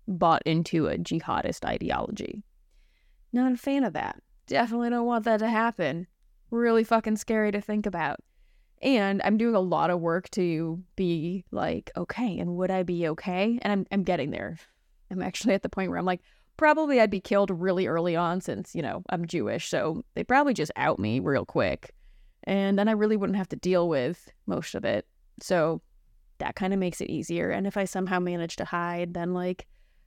[0.08, 2.42] bought into a jihadist ideology.
[3.32, 4.22] Not a fan of that.
[4.46, 6.06] Definitely don't want that to happen.
[6.50, 8.20] Really fucking scary to think about.
[8.82, 13.08] And I'm doing a lot of work to be like, okay, and would I be
[13.08, 13.58] okay?
[13.62, 14.58] And I'm I'm getting there.
[15.10, 16.20] I'm actually at the point where I'm like,
[16.56, 19.68] probably I'd be killed really early on since, you know, I'm Jewish.
[19.68, 21.92] So they'd probably just out me real quick.
[22.44, 25.06] And then I really wouldn't have to deal with most of it.
[25.40, 25.82] So
[26.38, 27.50] that kind of makes it easier.
[27.50, 29.66] And if I somehow manage to hide, then like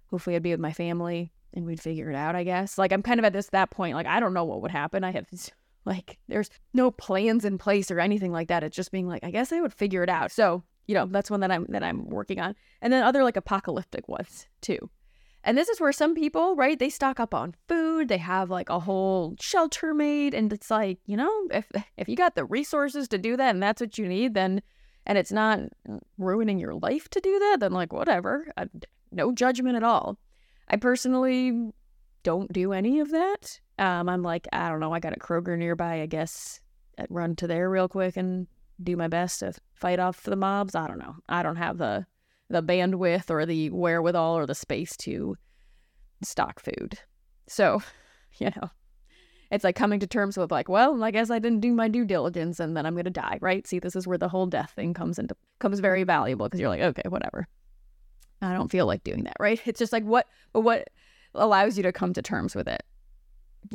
[0.09, 2.77] hopefully I'd be with my family and we'd figure it out, I guess.
[2.77, 5.03] Like I'm kind of at this that point, like I don't know what would happen.
[5.03, 5.27] I have
[5.85, 8.63] like there's no plans in place or anything like that.
[8.63, 10.31] It's just being like, I guess I would figure it out.
[10.31, 12.55] So, you know, that's one that I'm that I'm working on.
[12.81, 14.89] And then other like apocalyptic ones too.
[15.43, 18.69] And this is where some people, right, they stock up on food, they have like
[18.69, 23.08] a whole shelter made and it's like, you know, if if you got the resources
[23.10, 24.62] to do that and that's what you need, then
[25.06, 25.60] and it's not
[26.17, 28.47] ruining your life to do that, then like whatever.
[28.58, 28.67] I,
[29.12, 30.19] no judgment at all.
[30.67, 31.71] I personally
[32.23, 33.60] don't do any of that.
[33.80, 36.02] Um, I'm like, I don't know, I got a Kroger nearby.
[36.02, 36.60] I guess
[36.97, 38.45] I'd run to there real quick and
[38.84, 40.75] do my best to fight off the mobs.
[40.75, 41.15] I don't know.
[41.28, 42.06] I don't have the
[42.49, 45.35] the bandwidth or the wherewithal or the space to
[46.23, 46.97] stock food.
[47.47, 47.81] So,
[48.38, 48.69] you know,
[49.51, 52.05] it's like coming to terms with like, well, I guess I didn't do my due
[52.05, 53.65] diligence and then I'm going to die, right?
[53.65, 56.69] See, this is where the whole death thing comes into comes very valuable because you're
[56.69, 57.47] like, okay, whatever.
[58.41, 59.59] I don't feel like doing that, right?
[59.65, 60.89] It's just like what what
[61.35, 62.83] allows you to come to terms with it.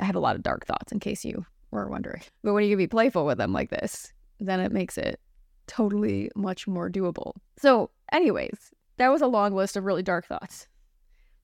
[0.01, 2.23] I have a lot of dark thoughts in case you were wondering.
[2.43, 5.21] But when you can be playful with them like this, then it makes it
[5.67, 7.33] totally much more doable.
[7.59, 10.69] So, anyways, that was a long list of really dark thoughts.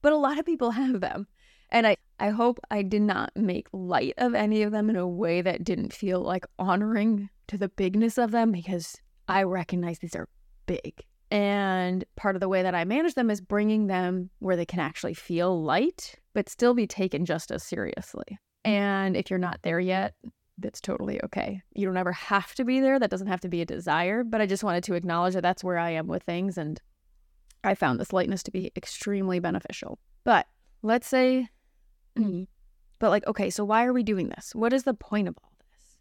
[0.02, 1.26] But a lot of people have them.
[1.70, 5.06] And I, I hope I did not make light of any of them in a
[5.06, 8.96] way that didn't feel like honoring to the bigness of them because
[9.28, 10.28] I recognize these are
[10.66, 11.04] big.
[11.30, 14.80] And part of the way that I manage them is bringing them where they can
[14.80, 18.24] actually feel light, but still be taken just as seriously.
[18.64, 18.70] Mm-hmm.
[18.70, 20.14] And if you're not there yet,
[20.60, 21.62] that's totally okay.
[21.74, 22.98] You don't ever have to be there.
[22.98, 24.24] That doesn't have to be a desire.
[24.24, 26.58] But I just wanted to acknowledge that that's where I am with things.
[26.58, 26.80] And
[27.64, 29.98] I found this lightness to be extremely beneficial.
[30.24, 30.46] But
[30.82, 31.48] let's say,
[32.14, 34.54] but like, okay, so why are we doing this?
[34.54, 35.96] What is the point of all this?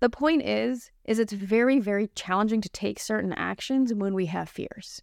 [0.00, 4.48] The point is, is it's very, very challenging to take certain actions when we have
[4.48, 5.02] fears.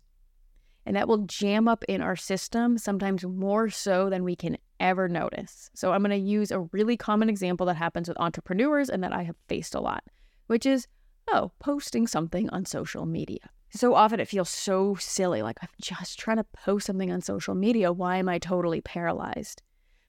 [0.86, 5.08] And that will jam up in our system, sometimes more so than we can ever
[5.08, 5.70] notice.
[5.74, 9.14] So I'm going to use a really common example that happens with entrepreneurs and that
[9.14, 10.04] I have faced a lot,
[10.48, 10.88] which is,
[11.30, 15.42] oh, posting something on social media so often it feels so silly.
[15.42, 17.92] Like, I'm just trying to post something on social media.
[17.92, 19.62] Why am I totally paralyzed?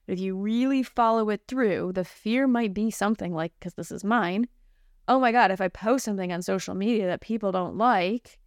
[0.05, 3.91] But if you really follow it through, the fear might be something like, because this
[3.91, 4.47] is mine.
[5.07, 8.37] Oh my God, if I post something on social media that people don't like,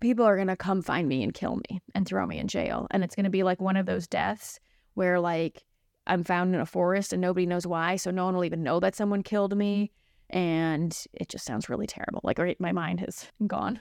[0.00, 2.88] people are going to come find me and kill me and throw me in jail.
[2.90, 4.58] And it's going to be like one of those deaths
[4.94, 5.64] where, like,
[6.06, 7.96] I'm found in a forest and nobody knows why.
[7.96, 9.92] So no one will even know that someone killed me.
[10.32, 10.38] Mm-hmm.
[10.38, 12.20] And it just sounds really terrible.
[12.24, 13.80] Like, right, my mind has gone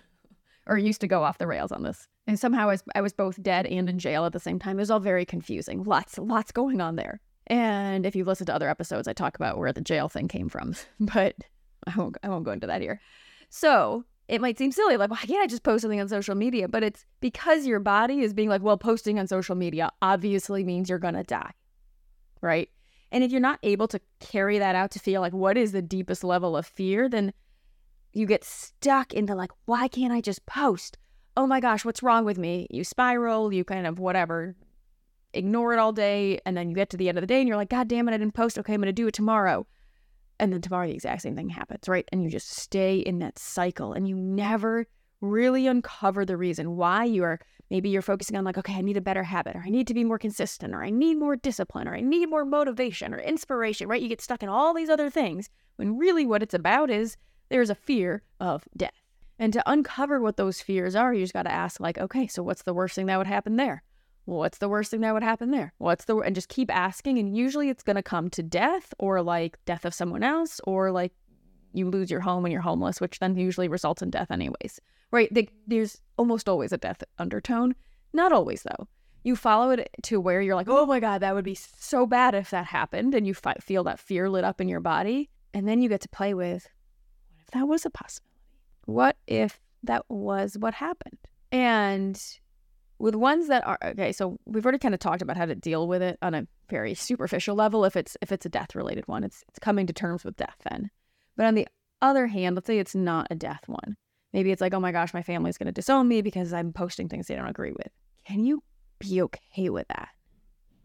[0.67, 2.08] or used to go off the rails on this.
[2.28, 4.78] And somehow I was, I was both dead and in jail at the same time.
[4.78, 5.84] It was all very confusing.
[5.84, 7.19] Lots, lots going on there.
[7.47, 10.50] And if you've listened to other episodes, I talk about where the jail thing came
[10.50, 11.36] from, but
[11.88, 13.02] I won't, I won't go into that here.
[13.50, 16.67] So it might seem silly, like, why can't I just post something on social media?
[16.67, 20.89] But it's because your body is being like, well, posting on social media obviously means
[20.89, 21.51] you're going to die,
[22.41, 22.69] right?
[23.12, 25.81] And if you're not able to carry that out to feel like what is the
[25.81, 27.34] deepest level of fear, then
[28.13, 30.97] you get stuck into like, why can't I just post?
[31.36, 32.67] Oh my gosh, what's wrong with me?
[32.69, 34.55] You spiral, you kind of whatever,
[35.34, 36.39] ignore it all day.
[36.45, 38.07] And then you get to the end of the day and you're like, God damn
[38.07, 38.57] it, I didn't post.
[38.57, 39.65] Okay, I'm going to do it tomorrow.
[40.41, 42.08] And then tomorrow the exact same thing happens, right?
[42.12, 44.88] And you just stay in that cycle and you never
[45.21, 48.97] really uncover the reason why you are maybe you're focusing on like okay i need
[48.97, 51.88] a better habit or i need to be more consistent or i need more discipline
[51.88, 55.12] or i need more motivation or inspiration right you get stuck in all these other
[55.12, 57.17] things when really what it's about is
[57.51, 59.04] there's a fear of death.
[59.38, 62.41] And to uncover what those fears are, you just got to ask, like, okay, so
[62.41, 63.84] what's the worst thing that would happen there?
[64.25, 65.73] What's the worst thing that would happen there?
[65.77, 69.21] What's the and just keep asking, and usually it's going to come to death or
[69.21, 71.12] like death of someone else or like
[71.73, 74.79] you lose your home and you're homeless, which then usually results in death anyways.
[75.12, 75.29] Right?
[75.67, 77.75] There's almost always a death undertone.
[78.13, 78.88] Not always though.
[79.23, 82.34] You follow it to where you're like, oh my god, that would be so bad
[82.36, 85.81] if that happened, and you feel that fear lit up in your body, and then
[85.81, 86.67] you get to play with
[87.29, 88.27] what if that was a possibility?
[88.86, 91.19] What if that was what happened?
[91.51, 92.21] And
[93.01, 95.87] with ones that are okay, so we've already kind of talked about how to deal
[95.87, 97.83] with it on a very superficial level.
[97.83, 100.57] If it's if it's a death related one, it's it's coming to terms with death
[100.69, 100.89] then.
[101.35, 101.67] But on the
[102.01, 103.97] other hand, let's say it's not a death one.
[104.33, 107.09] Maybe it's like, oh my gosh, my family's going to disown me because I'm posting
[107.09, 107.89] things they don't agree with.
[108.25, 108.63] Can you
[108.99, 110.09] be okay with that?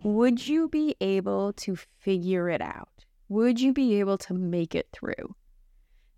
[0.02, 3.04] Would you be able to figure it out?
[3.28, 5.34] Would you be able to make it through?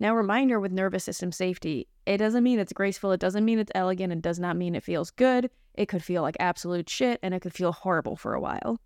[0.00, 3.72] Now, reminder with nervous system safety, it doesn't mean it's graceful, it doesn't mean it's
[3.74, 5.50] elegant, it does not mean it feels good.
[5.78, 8.80] It could feel like absolute shit and it could feel horrible for a while.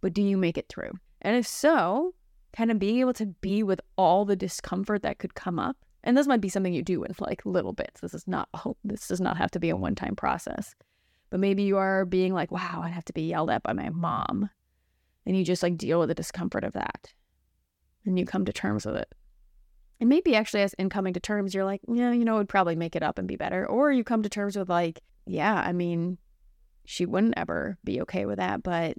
[0.00, 0.92] But do you make it through?
[1.20, 2.14] And if so,
[2.56, 5.76] kind of being able to be with all the discomfort that could come up.
[6.02, 8.00] And this might be something you do in like little bits.
[8.00, 8.48] This is not
[8.84, 10.74] this does not have to be a one-time process.
[11.28, 13.90] But maybe you are being like, wow, I'd have to be yelled at by my
[13.90, 14.48] mom.
[15.26, 17.12] And you just like deal with the discomfort of that.
[18.06, 19.14] And you come to terms with it.
[20.00, 22.76] And maybe actually, as in coming to terms, you're like, yeah, you know, would probably
[22.76, 23.66] make it up and be better.
[23.66, 26.18] Or you come to terms with, like, yeah, I mean,
[26.84, 28.96] she wouldn't ever be okay with that, but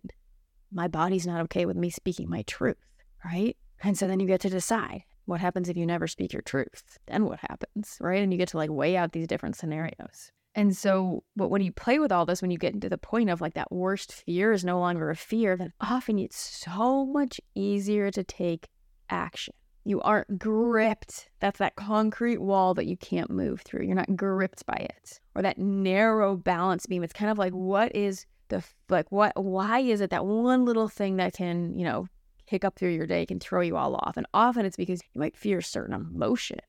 [0.71, 2.77] my body's not okay with me speaking my truth,
[3.25, 3.57] right?
[3.84, 6.99] And so then you get to decide what happens if you never speak your truth.
[7.07, 8.21] Then what happens, right?
[8.21, 10.32] And you get to like weigh out these different scenarios.
[10.55, 13.30] And so, but when you play with all this, when you get into the point
[13.30, 17.39] of like that worst fear is no longer a fear, then often it's so much
[17.55, 18.67] easier to take
[19.09, 19.53] action.
[19.89, 21.29] You aren't gripped.
[21.39, 23.85] That's that concrete wall that you can't move through.
[23.85, 25.19] You're not gripped by it.
[25.33, 27.03] Or that narrow balance beam.
[27.03, 30.87] It's kind of like, what is the, like, what, why is it that one little
[30.87, 32.07] thing that can, you know,
[32.45, 34.15] kick up through your day can throw you all off?
[34.15, 36.59] And often it's because you might fear certain emotion.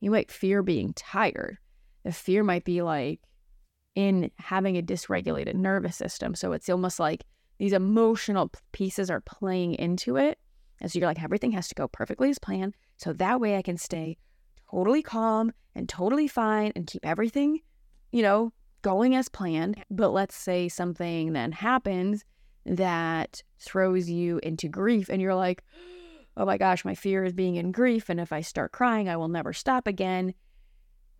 [0.00, 1.58] You might fear being tired
[2.04, 3.20] the fear might be like
[3.94, 6.34] in having a dysregulated nervous system.
[6.34, 7.24] So it's almost like
[7.58, 10.38] these emotional pieces are playing into it.
[10.82, 12.74] And so you're like, everything has to go perfectly as planned.
[12.98, 14.18] So that way I can stay
[14.70, 17.60] totally calm and totally fine and keep everything,
[18.10, 18.52] you know,
[18.82, 19.82] going as planned.
[19.90, 22.24] But let's say something then happens
[22.66, 25.62] that throws you into grief and you're like,
[26.36, 28.10] oh my gosh, my fear is being in grief.
[28.10, 30.34] And if I start crying, I will never stop again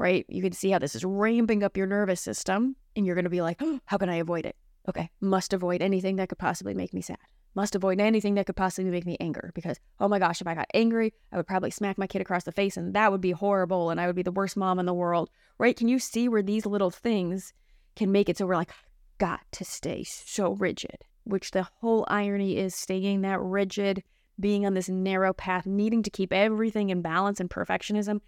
[0.03, 0.27] right?
[0.29, 3.31] You can see how this is ramping up your nervous system, and you're going to
[3.31, 4.57] be like, oh, how can I avoid it?
[4.89, 7.19] Okay, must avoid anything that could possibly make me sad.
[7.55, 10.55] Must avoid anything that could possibly make me angry because, oh my gosh, if I
[10.55, 13.33] got angry, I would probably smack my kid across the face and that would be
[13.33, 15.29] horrible and I would be the worst mom in the world,
[15.59, 15.77] right?
[15.77, 17.53] Can you see where these little things
[17.95, 18.73] can make it so we're like,
[19.19, 24.03] got to stay so rigid, which the whole irony is staying that rigid,
[24.41, 28.21] being on this narrow path, needing to keep everything in balance and perfectionism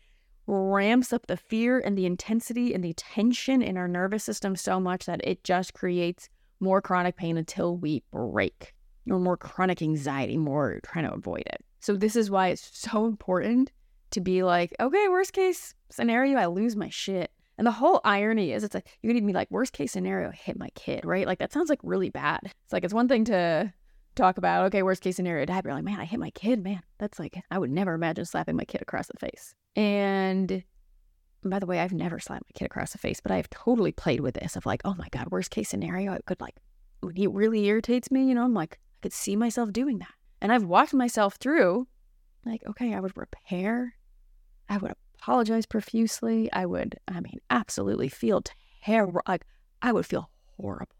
[0.46, 4.78] ramps up the fear and the intensity and the tension in our nervous system so
[4.78, 6.28] much that it just creates
[6.60, 8.73] more chronic pain until we break
[9.08, 11.64] or more chronic anxiety, more trying to avoid it.
[11.80, 13.70] So, this is why it's so important
[14.12, 17.30] to be like, okay, worst case scenario, I lose my shit.
[17.58, 20.58] And the whole irony is, it's like, you're gonna be like, worst case scenario, hit
[20.58, 21.26] my kid, right?
[21.26, 22.40] Like, that sounds like really bad.
[22.44, 23.72] It's like, it's one thing to
[24.14, 26.82] talk about, okay, worst case scenario, dad, you're like, man, I hit my kid, man.
[26.98, 29.54] That's like, I would never imagine slapping my kid across the face.
[29.76, 30.64] And
[31.44, 34.20] by the way, I've never slapped my kid across the face, but I've totally played
[34.20, 36.56] with this of like, oh my God, worst case scenario, it could like,
[37.00, 40.14] when he really irritates me, you know, I'm like, could see myself doing that.
[40.40, 41.86] And I've walked myself through,
[42.46, 43.96] like, okay, I would repair,
[44.66, 48.42] I would apologize profusely, I would, I mean, absolutely feel
[48.82, 49.20] terrible.
[49.28, 49.44] Like,
[49.82, 50.96] I would feel horrible.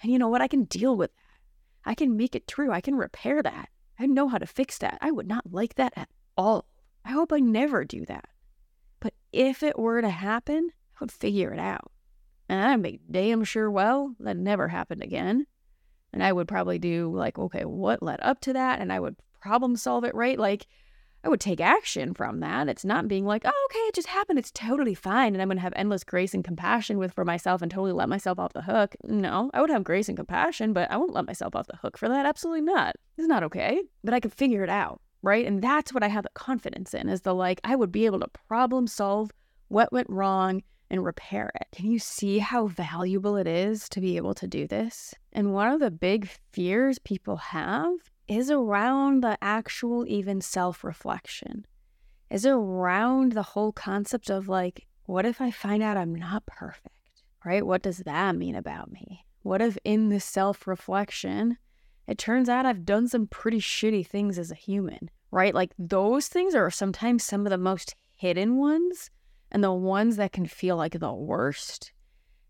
[0.00, 0.42] And you know what?
[0.42, 1.90] I can deal with that.
[1.90, 2.70] I can make it through.
[2.70, 3.68] I can repair that.
[3.98, 4.98] I know how to fix that.
[5.00, 6.66] I would not like that at all.
[7.04, 8.28] I hope I never do that.
[9.00, 11.90] But if it were to happen, I would figure it out.
[12.48, 15.46] And I'd make damn sure well that never happened again.
[16.12, 18.80] And I would probably do like, okay, what led up to that?
[18.80, 20.38] And I would problem solve it right.
[20.38, 20.66] Like,
[21.24, 22.68] I would take action from that.
[22.68, 24.38] It's not being like, oh, okay, it just happened.
[24.38, 25.34] It's totally fine.
[25.34, 28.08] And I'm going to have endless grace and compassion with for myself and totally let
[28.08, 28.96] myself off the hook.
[29.04, 31.96] No, I would have grace and compassion, but I won't let myself off the hook
[31.96, 32.26] for that.
[32.26, 32.96] Absolutely not.
[33.16, 33.82] It's not okay.
[34.02, 35.46] But I can figure it out right?
[35.46, 38.20] And that's what I have the confidence in is the like, I would be able
[38.20, 39.30] to problem solve
[39.68, 40.62] what went wrong
[40.92, 41.66] and repair it.
[41.72, 45.14] Can you see how valuable it is to be able to do this?
[45.32, 47.94] And one of the big fears people have
[48.28, 51.66] is around the actual even self reflection,
[52.30, 56.94] is around the whole concept of like, what if I find out I'm not perfect,
[57.44, 57.66] right?
[57.66, 59.24] What does that mean about me?
[59.40, 61.56] What if in the self reflection,
[62.06, 65.54] it turns out I've done some pretty shitty things as a human, right?
[65.54, 69.10] Like those things are sometimes some of the most hidden ones
[69.52, 71.92] and the ones that can feel like the worst.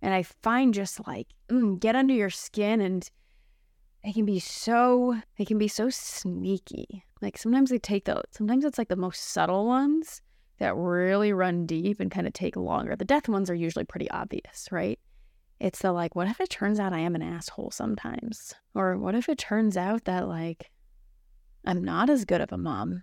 [0.01, 3.09] And I find just like mm, get under your skin and
[4.03, 7.05] they can be so they can be so sneaky.
[7.21, 10.23] Like sometimes they take the sometimes it's like the most subtle ones
[10.59, 12.97] that really run deep and kind of take longer.
[12.97, 14.99] The death ones are usually pretty obvious, right?
[15.59, 18.55] It's the like, what if it turns out I am an asshole sometimes?
[18.75, 20.71] Or what if it turns out that like
[21.65, 23.03] I'm not as good of a mom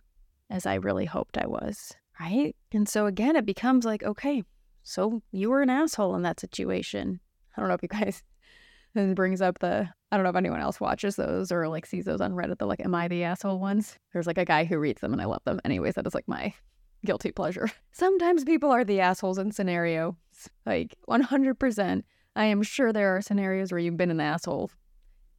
[0.49, 1.95] as I really hoped I was?
[2.19, 2.55] Right.
[2.73, 4.43] And so again, it becomes like, okay,
[4.83, 7.19] so you were an asshole in that situation.
[7.57, 8.23] I don't know if you guys,
[9.15, 12.21] brings up the, I don't know if anyone else watches those or like sees those
[12.21, 13.97] on Reddit, the like, am I the asshole ones?
[14.11, 15.61] There's like a guy who reads them and I love them.
[15.63, 16.53] Anyways, that is like my
[17.05, 17.69] guilty pleasure.
[17.91, 20.17] Sometimes people are the assholes in scenario,
[20.65, 22.03] like 100%.
[22.35, 24.71] I am sure there are scenarios where you've been an asshole.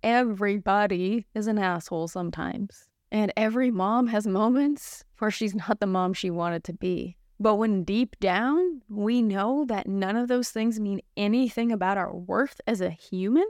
[0.02, 2.88] Everybody is an asshole sometimes.
[3.12, 7.16] And every mom has moments where she's not the mom she wanted to be.
[7.38, 12.14] But when deep down we know that none of those things mean anything about our
[12.14, 13.48] worth as a human,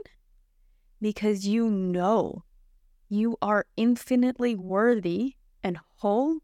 [1.01, 2.43] because you know
[3.09, 6.39] you are infinitely worthy and whole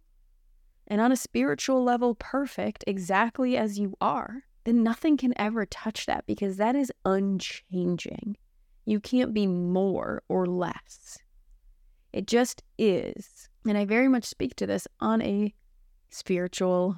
[0.87, 6.05] and on a spiritual level perfect exactly as you are then nothing can ever touch
[6.07, 8.35] that because that is unchanging.
[8.83, 11.17] You can't be more or less.
[12.17, 13.47] It just is.
[13.67, 15.53] And I very much speak to this on a
[16.09, 16.97] spiritual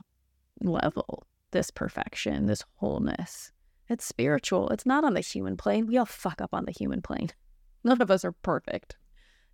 [0.61, 1.27] level.
[1.51, 3.51] this perfection, this wholeness.
[3.89, 4.69] It's spiritual.
[4.69, 5.87] It's not on the human plane.
[5.87, 7.31] We all fuck up on the human plane.
[7.83, 8.95] None of us are perfect.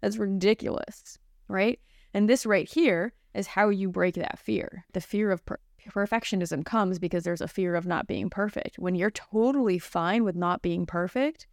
[0.02, 1.80] That's ridiculous, right?
[2.14, 4.86] And this right here is how you break that fear.
[4.94, 5.58] The fear of per-
[5.90, 8.78] perfectionism comes because there's a fear of not being perfect.
[8.78, 11.48] When you're totally fine with not being perfect,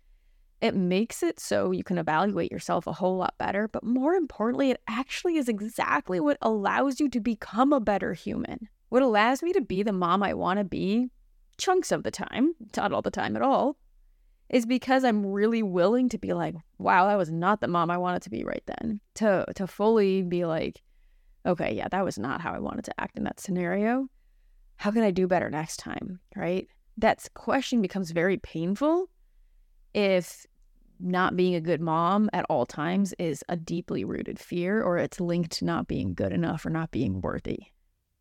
[0.63, 3.67] it makes it so you can evaluate yourself a whole lot better.
[3.67, 8.69] But more importantly, it actually is exactly what allows you to become a better human.
[8.89, 11.11] What allows me to be the mom I want to be,
[11.59, 13.77] chunks of the time, not all the time at all,
[14.51, 17.99] is because I'm really willing to be like, wow, that was not the mom I
[17.99, 19.01] wanted to be right then.
[19.17, 20.81] To to fully be like,
[21.45, 24.07] okay, yeah, that was not how I wanted to act in that scenario.
[24.77, 26.21] How can I do better next time?
[26.37, 26.69] Right?
[26.99, 29.09] That question becomes very painful
[29.95, 30.47] if
[31.03, 35.21] not being a good mom at all times is a deeply rooted fear or it's
[35.21, 37.59] linked to not being good enough or not being worthy.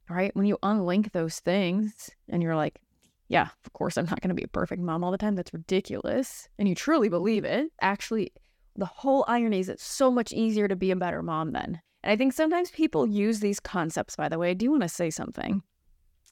[0.09, 0.35] Right?
[0.35, 2.81] When you unlink those things and you're like,
[3.29, 5.35] yeah, of course, I'm not going to be a perfect mom all the time.
[5.35, 6.49] That's ridiculous.
[6.59, 7.71] And you truly believe it.
[7.79, 8.33] Actually,
[8.75, 11.79] the whole irony is it's so much easier to be a better mom then.
[12.03, 14.49] And I think sometimes people use these concepts, by the way.
[14.49, 15.61] I do want to say something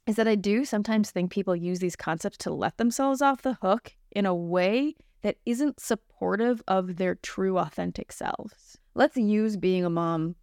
[0.08, 3.58] is that I do sometimes think people use these concepts to let themselves off the
[3.62, 8.78] hook in a way that isn't supportive of their true, authentic selves.
[8.96, 10.36] Let's use being a mom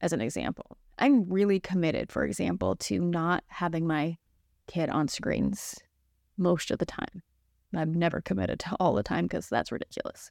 [0.00, 0.76] as an example.
[0.98, 4.18] I'm really committed, for example, to not having my
[4.66, 5.76] kid on screens
[6.36, 7.22] most of the time.
[7.74, 10.30] I'm never committed to all the time because that's ridiculous,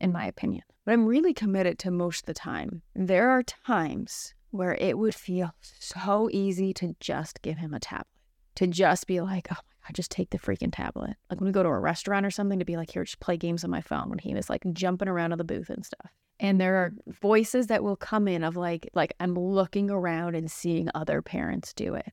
[0.00, 0.62] in my opinion.
[0.84, 2.82] But I'm really committed to most of the time.
[2.94, 8.06] There are times where it would feel so easy to just give him a tablet,
[8.54, 9.56] to just be like, oh
[9.88, 11.16] I just take the freaking tablet.
[11.30, 13.36] Like when we go to a restaurant or something to be like, here, just play
[13.36, 16.10] games on my phone when he was like jumping around on the booth and stuff.
[16.40, 20.50] And there are voices that will come in of like, like I'm looking around and
[20.50, 22.12] seeing other parents do it.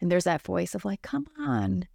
[0.00, 1.88] And there's that voice of like, come on,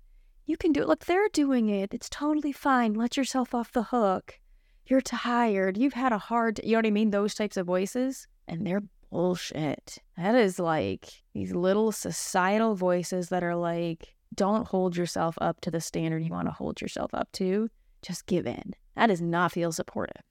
[0.46, 0.88] you can do it.
[0.88, 1.94] Look, they're doing it.
[1.94, 2.96] It's totally fine.
[2.96, 4.40] Let yourself off the hook.
[4.88, 5.78] You're tired.
[5.78, 7.12] You've had a hard, you know what I mean?
[7.12, 8.28] Those types of voices.
[8.48, 10.00] And they're bullshit.
[10.18, 15.72] That is like these little societal voices that are like, don't hold yourself up to
[15.72, 17.70] the standard you want to hold yourself up to.
[18.02, 18.74] Just give in.
[18.96, 20.22] That does not feel supportive.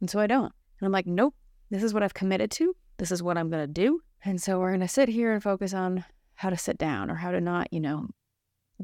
[0.00, 0.52] And so I don't.
[0.80, 1.34] And I'm like, nope,
[1.70, 2.76] this is what I've committed to.
[2.98, 4.00] This is what I'm going to do.
[4.24, 6.04] And so we're going to sit here and focus on
[6.34, 8.08] how to sit down or how to not, you know,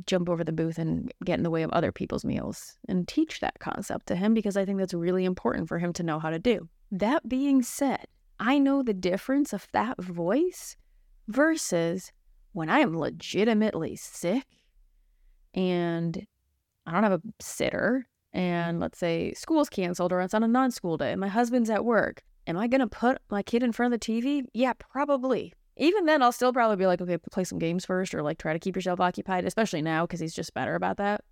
[0.07, 3.40] jump over the booth and get in the way of other people's meals and teach
[3.40, 6.30] that concept to him because I think that's really important for him to know how
[6.30, 6.68] to do.
[6.92, 8.07] That being said,
[8.38, 10.76] I know the difference of that voice
[11.28, 12.12] versus
[12.53, 14.44] when I am legitimately sick
[15.55, 16.26] and
[16.86, 18.38] I don't have a sitter mm-hmm.
[18.38, 21.70] and let's say school's canceled or it's on a non school day and my husband's
[21.70, 24.44] at work, am I going to put my kid in front of the TV?
[24.53, 25.53] Yeah, probably.
[25.76, 28.53] Even then, I'll still probably be like, okay, play some games first or like try
[28.53, 31.22] to keep yourself occupied, especially now because he's just better about that.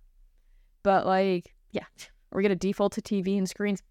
[0.81, 1.85] But like, yeah,
[2.31, 3.83] are we going to default to TV and screens?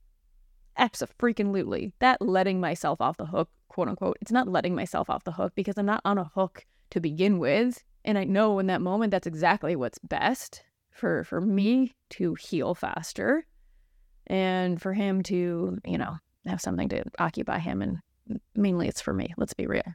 [0.76, 1.92] Absolutely.
[1.98, 5.52] That letting myself off the hook, quote unquote, it's not letting myself off the hook
[5.54, 7.82] because I'm not on a hook to begin with.
[8.04, 12.74] And I know in that moment that's exactly what's best for for me to heal
[12.74, 13.46] faster
[14.26, 16.16] and for him to, you know,
[16.46, 17.98] have something to occupy him and
[18.54, 19.94] mainly it's for me, let's be real.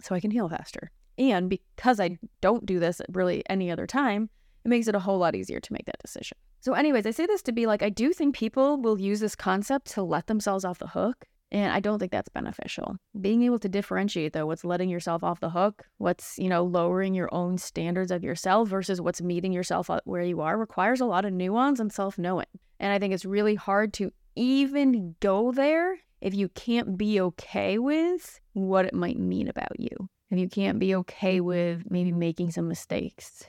[0.00, 0.90] So I can heal faster.
[1.18, 4.28] And because I don't do this really any other time,
[4.64, 6.36] it makes it a whole lot easier to make that decision.
[6.60, 9.36] So, anyways, I say this to be like, I do think people will use this
[9.36, 12.96] concept to let themselves off the hook and I don't think that's beneficial.
[13.20, 17.14] Being able to differentiate though what's letting yourself off the hook, what's, you know, lowering
[17.14, 21.24] your own standards of yourself versus what's meeting yourself where you are requires a lot
[21.24, 22.46] of nuance and self-knowing.
[22.80, 27.78] And I think it's really hard to even go there if you can't be okay
[27.78, 30.08] with what it might mean about you.
[30.30, 33.44] If you can't be okay with maybe making some mistakes,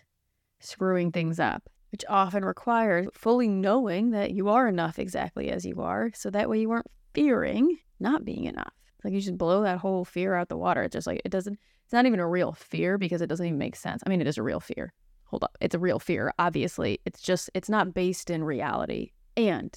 [0.59, 5.81] screwing things up, which often requires fully knowing that you are enough exactly as you
[5.81, 6.11] are.
[6.13, 6.85] So that way you aren't
[7.15, 8.73] fearing not being enough.
[9.03, 10.83] Like you just blow that whole fear out the water.
[10.83, 13.59] It's just like it doesn't it's not even a real fear because it doesn't even
[13.59, 14.01] make sense.
[14.05, 14.93] I mean, it is a real fear.
[15.25, 15.57] Hold up.
[15.61, 16.99] It's a real fear, obviously.
[17.05, 19.11] It's just it's not based in reality.
[19.37, 19.75] And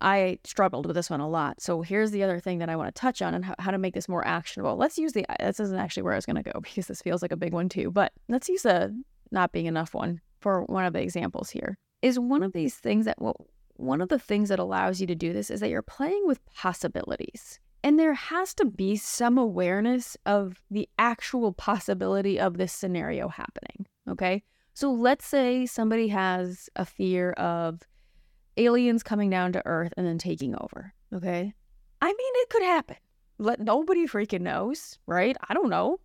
[0.00, 1.60] I struggled with this one a lot.
[1.60, 3.78] So here's the other thing that I want to touch on and how, how to
[3.78, 4.76] make this more actionable.
[4.76, 7.22] Let's use the this isn't actually where I was going to go because this feels
[7.22, 8.90] like a big one too, but let's use a
[9.30, 11.76] not being enough one for one of the examples here.
[12.00, 13.46] Is one of these things that well,
[13.82, 16.44] one of the things that allows you to do this is that you're playing with
[16.54, 17.60] possibilities.
[17.84, 23.86] And there has to be some awareness of the actual possibility of this scenario happening.
[24.08, 24.42] Okay.
[24.74, 27.82] So let's say somebody has a fear of
[28.56, 30.94] aliens coming down to Earth and then taking over.
[31.12, 31.52] Okay.
[32.00, 32.96] I mean, it could happen.
[33.38, 35.36] Let nobody freaking knows, right?
[35.48, 35.98] I don't know.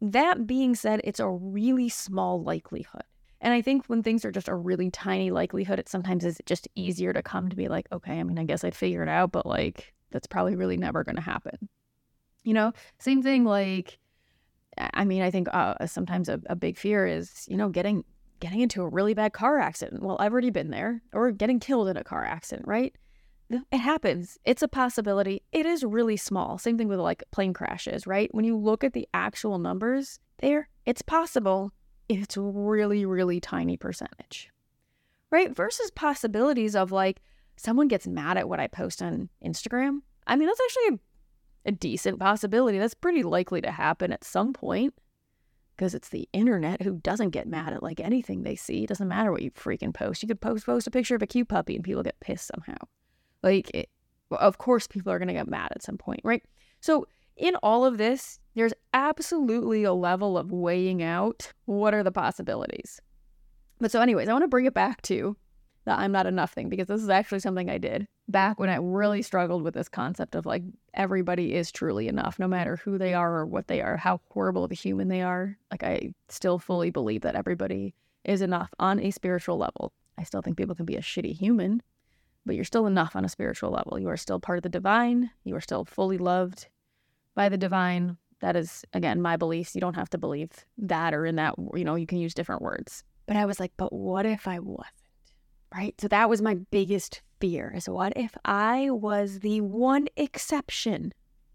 [0.00, 3.04] that being said, it's a really small likelihood.
[3.40, 6.68] And I think when things are just a really tiny likelihood, it sometimes is just
[6.74, 9.32] easier to come to be like, okay, I mean, I guess I'd figure it out,
[9.32, 11.68] but like, that's probably really never going to happen.
[12.42, 13.98] You know, same thing like,
[14.76, 18.04] I mean, I think uh, sometimes a, a big fear is, you know, getting
[18.40, 20.02] getting into a really bad car accident.
[20.02, 22.94] Well, I've already been there, or getting killed in a car accident, right?
[23.50, 24.38] It happens.
[24.44, 25.42] It's a possibility.
[25.52, 26.56] It is really small.
[26.56, 28.32] Same thing with like plane crashes, right?
[28.32, 31.72] When you look at the actual numbers there, it's possible.
[32.10, 34.50] It's a really, really tiny percentage,
[35.30, 35.54] right?
[35.54, 37.20] Versus possibilities of like
[37.56, 40.00] someone gets mad at what I post on Instagram.
[40.26, 42.78] I mean, that's actually a, a decent possibility.
[42.78, 44.92] That's pretty likely to happen at some point
[45.76, 48.82] because it's the internet who doesn't get mad at like anything they see.
[48.82, 50.20] It doesn't matter what you freaking post.
[50.20, 52.76] You could post post a picture of a cute puppy and people get pissed somehow.
[53.44, 53.88] Like, it,
[54.32, 56.42] of course, people are going to get mad at some point, right?
[56.80, 57.06] So,
[57.40, 63.00] in all of this, there's absolutely a level of weighing out what are the possibilities.
[63.78, 65.36] But so, anyways, I want to bring it back to
[65.86, 68.76] the I'm not enough thing because this is actually something I did back when I
[68.76, 70.62] really struggled with this concept of like
[70.92, 74.64] everybody is truly enough, no matter who they are or what they are, how horrible
[74.64, 75.56] of a human they are.
[75.70, 79.94] Like, I still fully believe that everybody is enough on a spiritual level.
[80.18, 81.82] I still think people can be a shitty human,
[82.44, 83.98] but you're still enough on a spiritual level.
[83.98, 85.30] You are still part of the divine.
[85.44, 86.68] You are still fully loved
[87.34, 88.16] by the divine.
[88.40, 89.74] That is, again, my beliefs.
[89.74, 92.62] You don't have to believe that or in that, you know, you can use different
[92.62, 93.04] words.
[93.26, 94.86] But I was like, but what if I wasn't?
[95.74, 95.94] Right.
[96.00, 101.12] So that was my biggest fear is what if I was the one exception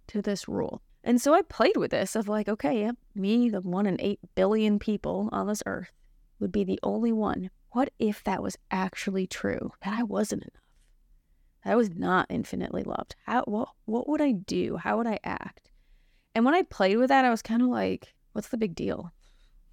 [0.08, 0.82] to this rule?
[1.04, 4.20] And so I played with this of like, okay, yeah, me, the one in eight
[4.36, 5.92] billion people on this earth,
[6.40, 7.50] would be the only one.
[7.72, 9.72] What if that was actually true?
[9.84, 10.65] That I wasn't enough?
[11.66, 13.16] I was not infinitely loved.
[13.26, 14.78] How what what would I do?
[14.78, 15.72] How would I act?
[16.36, 19.12] And when I played with that, I was kind of like, what's the big deal?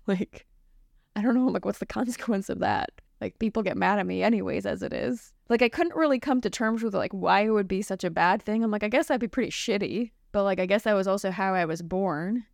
[0.04, 0.48] Like,
[1.14, 2.90] I don't know, like what's the consequence of that?
[3.20, 5.32] Like people get mad at me anyways as it is.
[5.48, 8.10] Like I couldn't really come to terms with like why it would be such a
[8.10, 8.64] bad thing.
[8.64, 10.10] I'm like, I guess I'd be pretty shitty.
[10.32, 12.44] But like I guess that was also how I was born.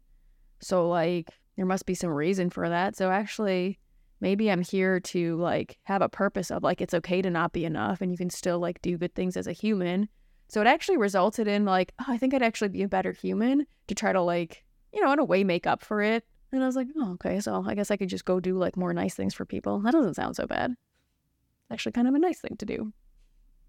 [0.60, 2.96] So like there must be some reason for that.
[2.96, 3.78] So actually
[4.20, 7.64] maybe I'm here to like have a purpose of like it's okay to not be
[7.64, 10.08] enough and you can still like do good things as a human.
[10.48, 13.66] So it actually resulted in like, oh, I think I'd actually be a better human
[13.86, 16.24] to try to like, you know, in a way make up for it.
[16.52, 18.76] And I was like, oh, okay, so I guess I could just go do like
[18.76, 19.80] more nice things for people.
[19.80, 20.70] That doesn't sound so bad.
[20.70, 22.92] It's actually kind of a nice thing to do.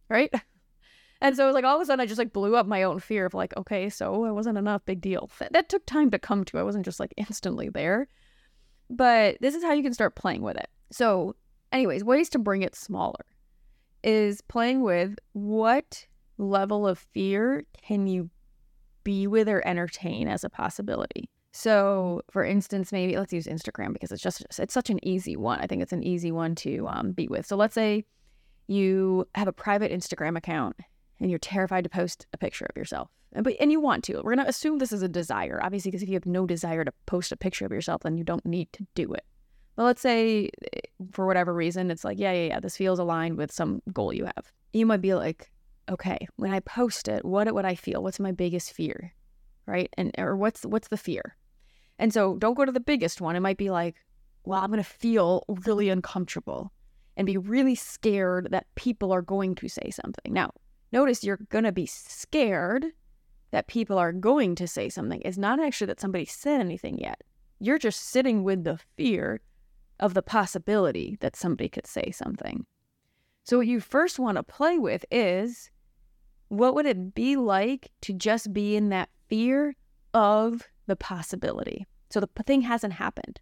[0.09, 0.33] Right?
[1.21, 2.83] And so it was like all of a sudden I just like blew up my
[2.83, 5.29] own fear of like, okay, so I wasn't enough, big deal.
[5.51, 6.59] That took time to come to.
[6.59, 8.07] I wasn't just like instantly there.
[8.89, 10.69] But this is how you can start playing with it.
[10.91, 11.35] So,
[11.71, 13.25] anyways, ways to bring it smaller
[14.03, 16.05] is playing with what
[16.37, 18.29] level of fear can you
[19.03, 21.29] be with or entertain as a possibility.
[21.51, 25.59] So, for instance, maybe let's use Instagram because it's just it's such an easy one.
[25.59, 27.45] I think it's an easy one to um, be with.
[27.45, 28.05] So, let's say
[28.67, 30.75] you have a private Instagram account
[31.19, 34.15] and you're terrified to post a picture of yourself and, but, and you want to.
[34.17, 36.83] We're going to assume this is a desire, obviously, because if you have no desire
[36.83, 39.25] to post a picture of yourself, then you don't need to do it.
[39.75, 40.79] But let's say eh,
[41.11, 44.25] for whatever reason, it's like, yeah, yeah, yeah, this feels aligned with some goal you
[44.25, 44.51] have.
[44.73, 45.51] You might be like,
[45.89, 48.03] okay, when I post it, what would I feel?
[48.03, 49.13] What's my biggest fear?
[49.65, 49.89] Right?
[49.97, 51.35] And or what's what's the fear?
[51.99, 53.35] And so don't go to the biggest one.
[53.35, 53.95] It might be like,
[54.45, 56.71] well, I'm going to feel really uncomfortable
[57.17, 60.33] and be really scared that people are going to say something.
[60.33, 60.51] Now,
[60.91, 62.87] notice you're going to be scared
[63.51, 65.21] that people are going to say something.
[65.25, 67.21] It's not actually that somebody said anything yet.
[67.59, 69.41] You're just sitting with the fear
[69.99, 72.65] of the possibility that somebody could say something.
[73.43, 75.71] So, what you first want to play with is
[76.49, 79.75] what would it be like to just be in that fear
[80.13, 81.85] of the possibility?
[82.11, 83.39] So, the thing hasn't happened,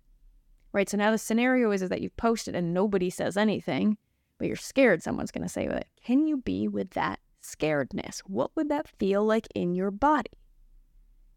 [0.72, 0.90] right?
[0.90, 3.98] So, now the scenario is, is that you've posted and nobody says anything,
[4.38, 5.88] but you're scared someone's going to say it.
[6.04, 10.32] Can you be with that scaredness, what would that feel like in your body?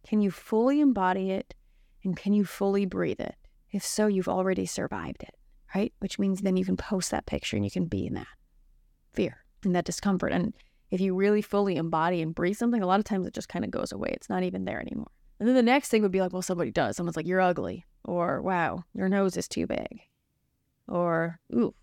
[0.07, 1.55] Can you fully embody it
[2.03, 3.37] and can you fully breathe it?
[3.71, 5.35] If so, you've already survived it,
[5.75, 5.93] right?
[6.01, 8.27] Which means then you can post that picture and you can be in that
[9.13, 10.33] fear and that discomfort.
[10.33, 10.55] And
[10.91, 13.65] if you really fully embody and breathe something, a lot of times it just kind
[13.65, 14.11] of goes away.
[14.13, 15.11] It's not even there anymore.
[15.39, 16.97] And then the next thing would be like, well, somebody does.
[16.97, 17.87] Someone's like, you're ugly.
[18.05, 20.01] Or, wow, your nose is too big.
[20.89, 21.75] Or, ooh,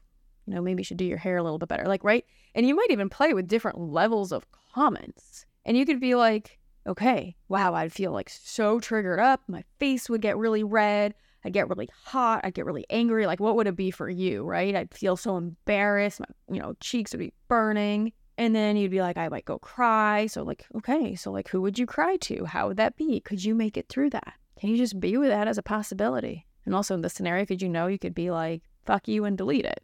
[0.47, 1.85] you know, maybe you should do your hair a little bit better.
[1.85, 2.25] Like, right?
[2.55, 5.45] And you might even play with different levels of comments.
[5.65, 9.41] And you could be like, okay, wow, I'd feel like so triggered up.
[9.47, 11.13] My face would get really red.
[11.43, 12.41] I'd get really hot.
[12.43, 13.27] I'd get really angry.
[13.27, 14.75] Like, what would it be for you, right?
[14.75, 16.19] I'd feel so embarrassed.
[16.19, 18.13] My, you know, cheeks would be burning.
[18.37, 20.27] And then you'd be like, I might go cry.
[20.27, 22.45] So, like, okay, so like, who would you cry to?
[22.45, 23.19] How would that be?
[23.19, 24.33] Could you make it through that?
[24.59, 26.45] can you just be with that as a possibility?
[26.65, 29.37] And also in the scenario, could you know you could be like, fuck you and
[29.37, 29.81] delete it?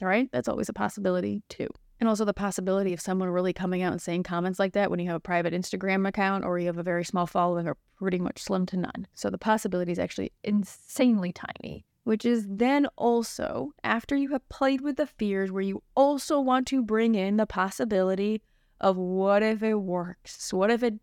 [0.00, 0.28] Right?
[0.32, 1.68] That's always a possibility too.
[2.00, 5.00] And also the possibility of someone really coming out and saying comments like that when
[5.00, 8.18] you have a private Instagram account or you have a very small following are pretty
[8.18, 9.06] much slim to none.
[9.14, 14.80] So the possibility is actually insanely tiny, which is then also after you have played
[14.80, 18.40] with the fears where you also want to bring in the possibility
[18.80, 20.50] of what if it works?
[20.54, 20.94] What if it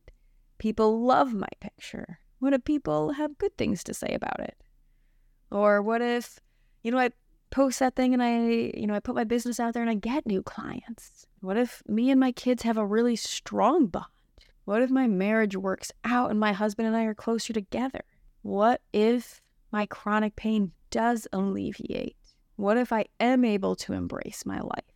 [0.57, 2.19] people love my picture?
[2.39, 4.55] What if people have good things to say about it?
[5.51, 6.39] Or what if,
[6.81, 7.11] you know, I
[7.49, 9.95] post that thing and I, you know, I put my business out there and I
[9.95, 11.25] get new clients?
[11.41, 14.05] What if me and my kids have a really strong bond?
[14.65, 18.01] What if my marriage works out and my husband and I are closer together?
[18.41, 19.41] What if
[19.71, 22.17] my chronic pain does alleviate?
[22.55, 24.91] What if I am able to embrace my life?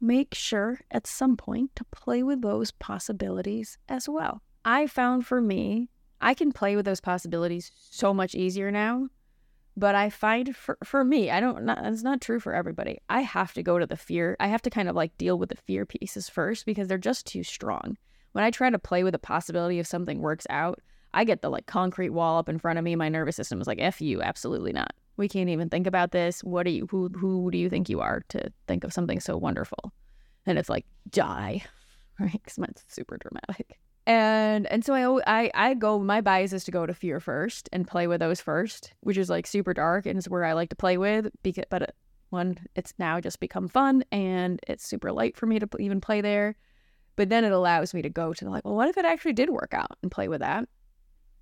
[0.00, 4.42] Make sure at some point to play with those possibilities as well.
[4.64, 5.88] I found for me,
[6.20, 9.08] I can play with those possibilities so much easier now
[9.80, 12.98] but I find for, for me, I don't, not, it's not true for everybody.
[13.08, 14.36] I have to go to the fear.
[14.38, 17.26] I have to kind of like deal with the fear pieces first because they're just
[17.26, 17.96] too strong.
[18.32, 20.80] When I try to play with the possibility of something works out,
[21.14, 22.94] I get the like concrete wall up in front of me.
[22.94, 24.92] My nervous system is like, F you, absolutely not.
[25.16, 26.44] We can't even think about this.
[26.44, 29.38] What do you, who, who do you think you are to think of something so
[29.38, 29.94] wonderful?
[30.44, 31.62] And it's like, die,
[32.20, 32.32] right?
[32.32, 36.70] Because it's super dramatic and and so I, I I go my bias is to
[36.70, 40.18] go to fear first and play with those first, which is like super dark and
[40.18, 41.86] it's where I like to play with because but uh,
[42.30, 46.20] one it's now just become fun and it's super light for me to even play
[46.20, 46.56] there,
[47.16, 49.50] but then it allows me to go to like well what if it actually did
[49.50, 50.68] work out and play with that.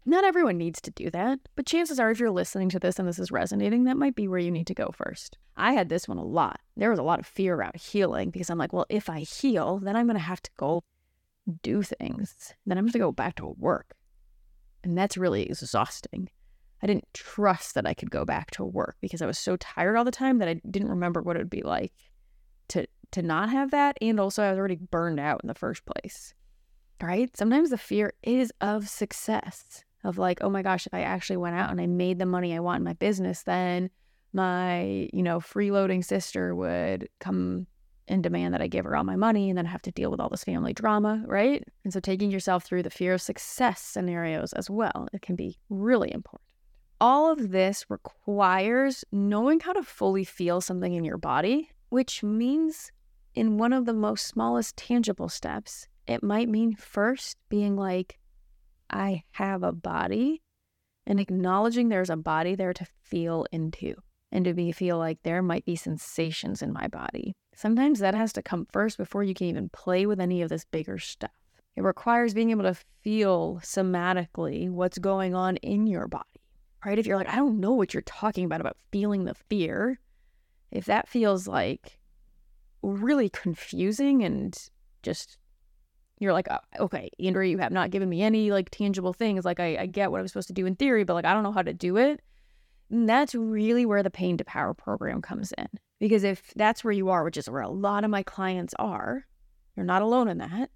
[0.07, 3.07] Not everyone needs to do that, but chances are if you're listening to this and
[3.07, 5.37] this is resonating, that might be where you need to go first.
[5.55, 6.61] I had this one a lot.
[6.79, 9.79] There was a lot of fear around healing because I'm like, well, if I heal,
[9.79, 10.83] then I'm going to have to go
[11.63, 12.55] do things.
[12.67, 13.95] Then I'm going to go back to work.
[14.85, 16.29] And that's really exhausting.
[16.83, 19.97] I didn't trust that I could go back to work because I was so tired
[19.97, 21.93] all the time that I didn't remember what it would be like
[22.69, 25.85] to to not have that and also I was already burned out in the first
[25.87, 26.35] place.
[27.03, 27.35] Right?
[27.37, 29.85] Sometimes the fear is of success.
[30.05, 32.55] Of like, oh my gosh, if I actually went out and I made the money
[32.55, 33.91] I want in my business, then
[34.33, 37.67] my, you know, freeloading sister would come
[38.09, 40.11] and demand that I give her all my money and then I have to deal
[40.11, 41.63] with all this family drama, right?
[41.85, 45.59] And so taking yourself through the fear of success scenarios as well, it can be
[45.69, 46.49] really important.
[47.01, 52.91] All of this requires knowing how to fully feel something in your body, which means
[53.35, 58.19] in one of the most smallest tangible steps, it might mean first being like,
[58.91, 60.43] I have a body
[61.07, 63.95] and acknowledging there's a body there to feel into
[64.33, 67.35] and to be feel like there might be sensations in my body.
[67.59, 70.65] Sometimes that has to come first before you can even play with any of this
[70.65, 71.33] bigger stuff.
[71.75, 76.41] It requires being able to feel somatically what's going on in your body.
[76.87, 77.01] Right?
[77.01, 79.99] If you're like, I don't know what you're talking about about feeling the fear,
[80.71, 81.99] if that feels like
[82.83, 84.57] really confusing and
[85.03, 85.37] just
[86.21, 89.45] you're like, oh, okay, Andrea, you have not given me any like tangible things.
[89.45, 91.43] Like I, I get what I'm supposed to do in theory, but like I don't
[91.43, 92.21] know how to do it.
[92.89, 95.67] And that's really where the Pain to Power program comes in.
[95.99, 99.27] Because if that's where you are, which is where a lot of my clients are,
[99.77, 100.71] you're not alone in that,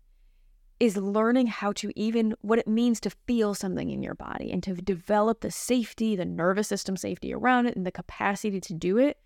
[0.80, 4.62] is learning how to even what it means to feel something in your body and
[4.64, 8.98] to develop the safety, the nervous system safety around it, and the capacity to do
[8.98, 9.18] it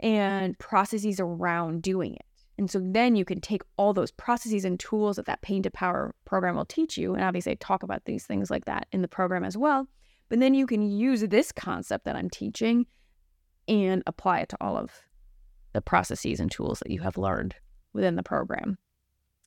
[0.00, 2.24] and processes around doing it.
[2.58, 5.70] And so then you can take all those processes and tools that that Pain to
[5.70, 7.12] Power program will teach you.
[7.12, 9.86] And obviously, I talk about these things like that in the program as well
[10.28, 12.86] but then you can use this concept that I'm teaching
[13.68, 14.92] and apply it to all of
[15.76, 17.54] the processes and tools that you have learned
[17.92, 18.78] within the program.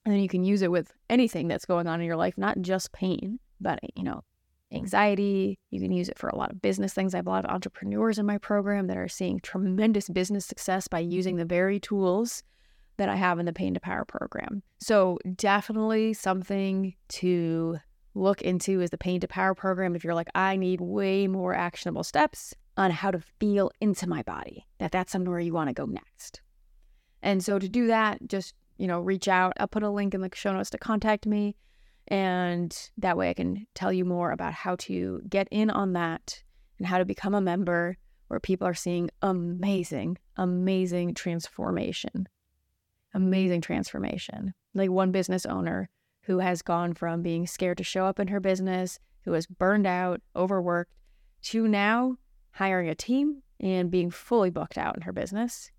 [0.05, 2.61] And then you can use it with anything that's going on in your life, not
[2.61, 4.23] just pain, but, you know,
[4.71, 5.57] anxiety.
[5.71, 7.15] You can use it for a lot of business things.
[7.15, 10.87] I have a lot of entrepreneurs in my program that are seeing tremendous business success
[10.87, 12.43] by using the very tools
[12.97, 14.61] that I have in the Pain to Power program.
[14.79, 17.77] So, definitely something to
[18.13, 19.95] look into is the Pain to Power program.
[19.95, 24.23] If you're like, I need way more actionable steps on how to feel into my
[24.23, 26.41] body, that that's somewhere you want to go next.
[27.21, 29.51] And so to do that, just, you know, reach out.
[29.59, 31.57] I'll put a link in the show notes to contact me.
[32.07, 36.41] And that way I can tell you more about how to get in on that
[36.77, 37.97] and how to become a member
[38.29, 42.29] where people are seeing amazing, amazing transformation.
[43.13, 44.53] Amazing transformation.
[44.73, 45.89] Like one business owner
[46.21, 49.85] who has gone from being scared to show up in her business, who has burned
[49.85, 50.93] out, overworked,
[51.41, 52.15] to now
[52.51, 55.71] hiring a team and being fully booked out in her business,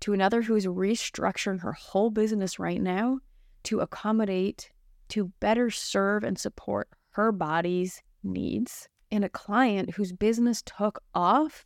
[0.00, 3.18] to another who's restructuring her whole business right now
[3.64, 4.70] to accommodate,
[5.08, 11.64] to better serve and support her body's needs and a client whose business took off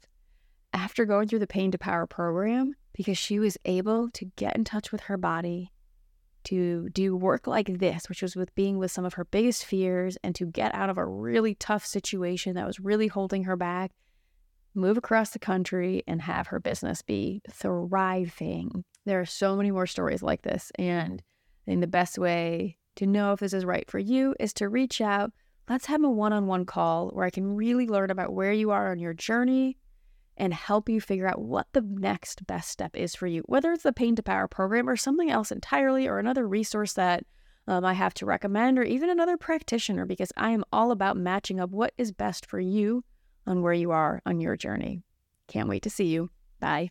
[0.73, 4.65] after going through the Pain to Power program because she was able to get in
[4.65, 5.73] touch with her body,
[6.45, 10.17] to do work like this, which was with being with some of her biggest fears
[10.23, 13.93] and to get out of a really tough situation that was really holding her back,
[14.75, 18.85] move across the country and have her business be thriving.
[19.05, 20.71] There are so many more stories like this.
[20.79, 21.23] And
[21.67, 24.69] I think the best way to know if this is right for you is to
[24.69, 25.33] reach out.
[25.69, 28.71] Let's have a one on one call where I can really learn about where you
[28.71, 29.77] are on your journey
[30.37, 33.83] and help you figure out what the next best step is for you, whether it's
[33.83, 37.25] the Pain to Power program or something else entirely, or another resource that
[37.69, 41.61] um, I have to recommend, or even another practitioner, because I am all about matching
[41.61, 43.05] up what is best for you
[43.51, 45.03] on where you are on your journey.
[45.49, 46.31] Can't wait to see you.
[46.61, 46.89] Bye.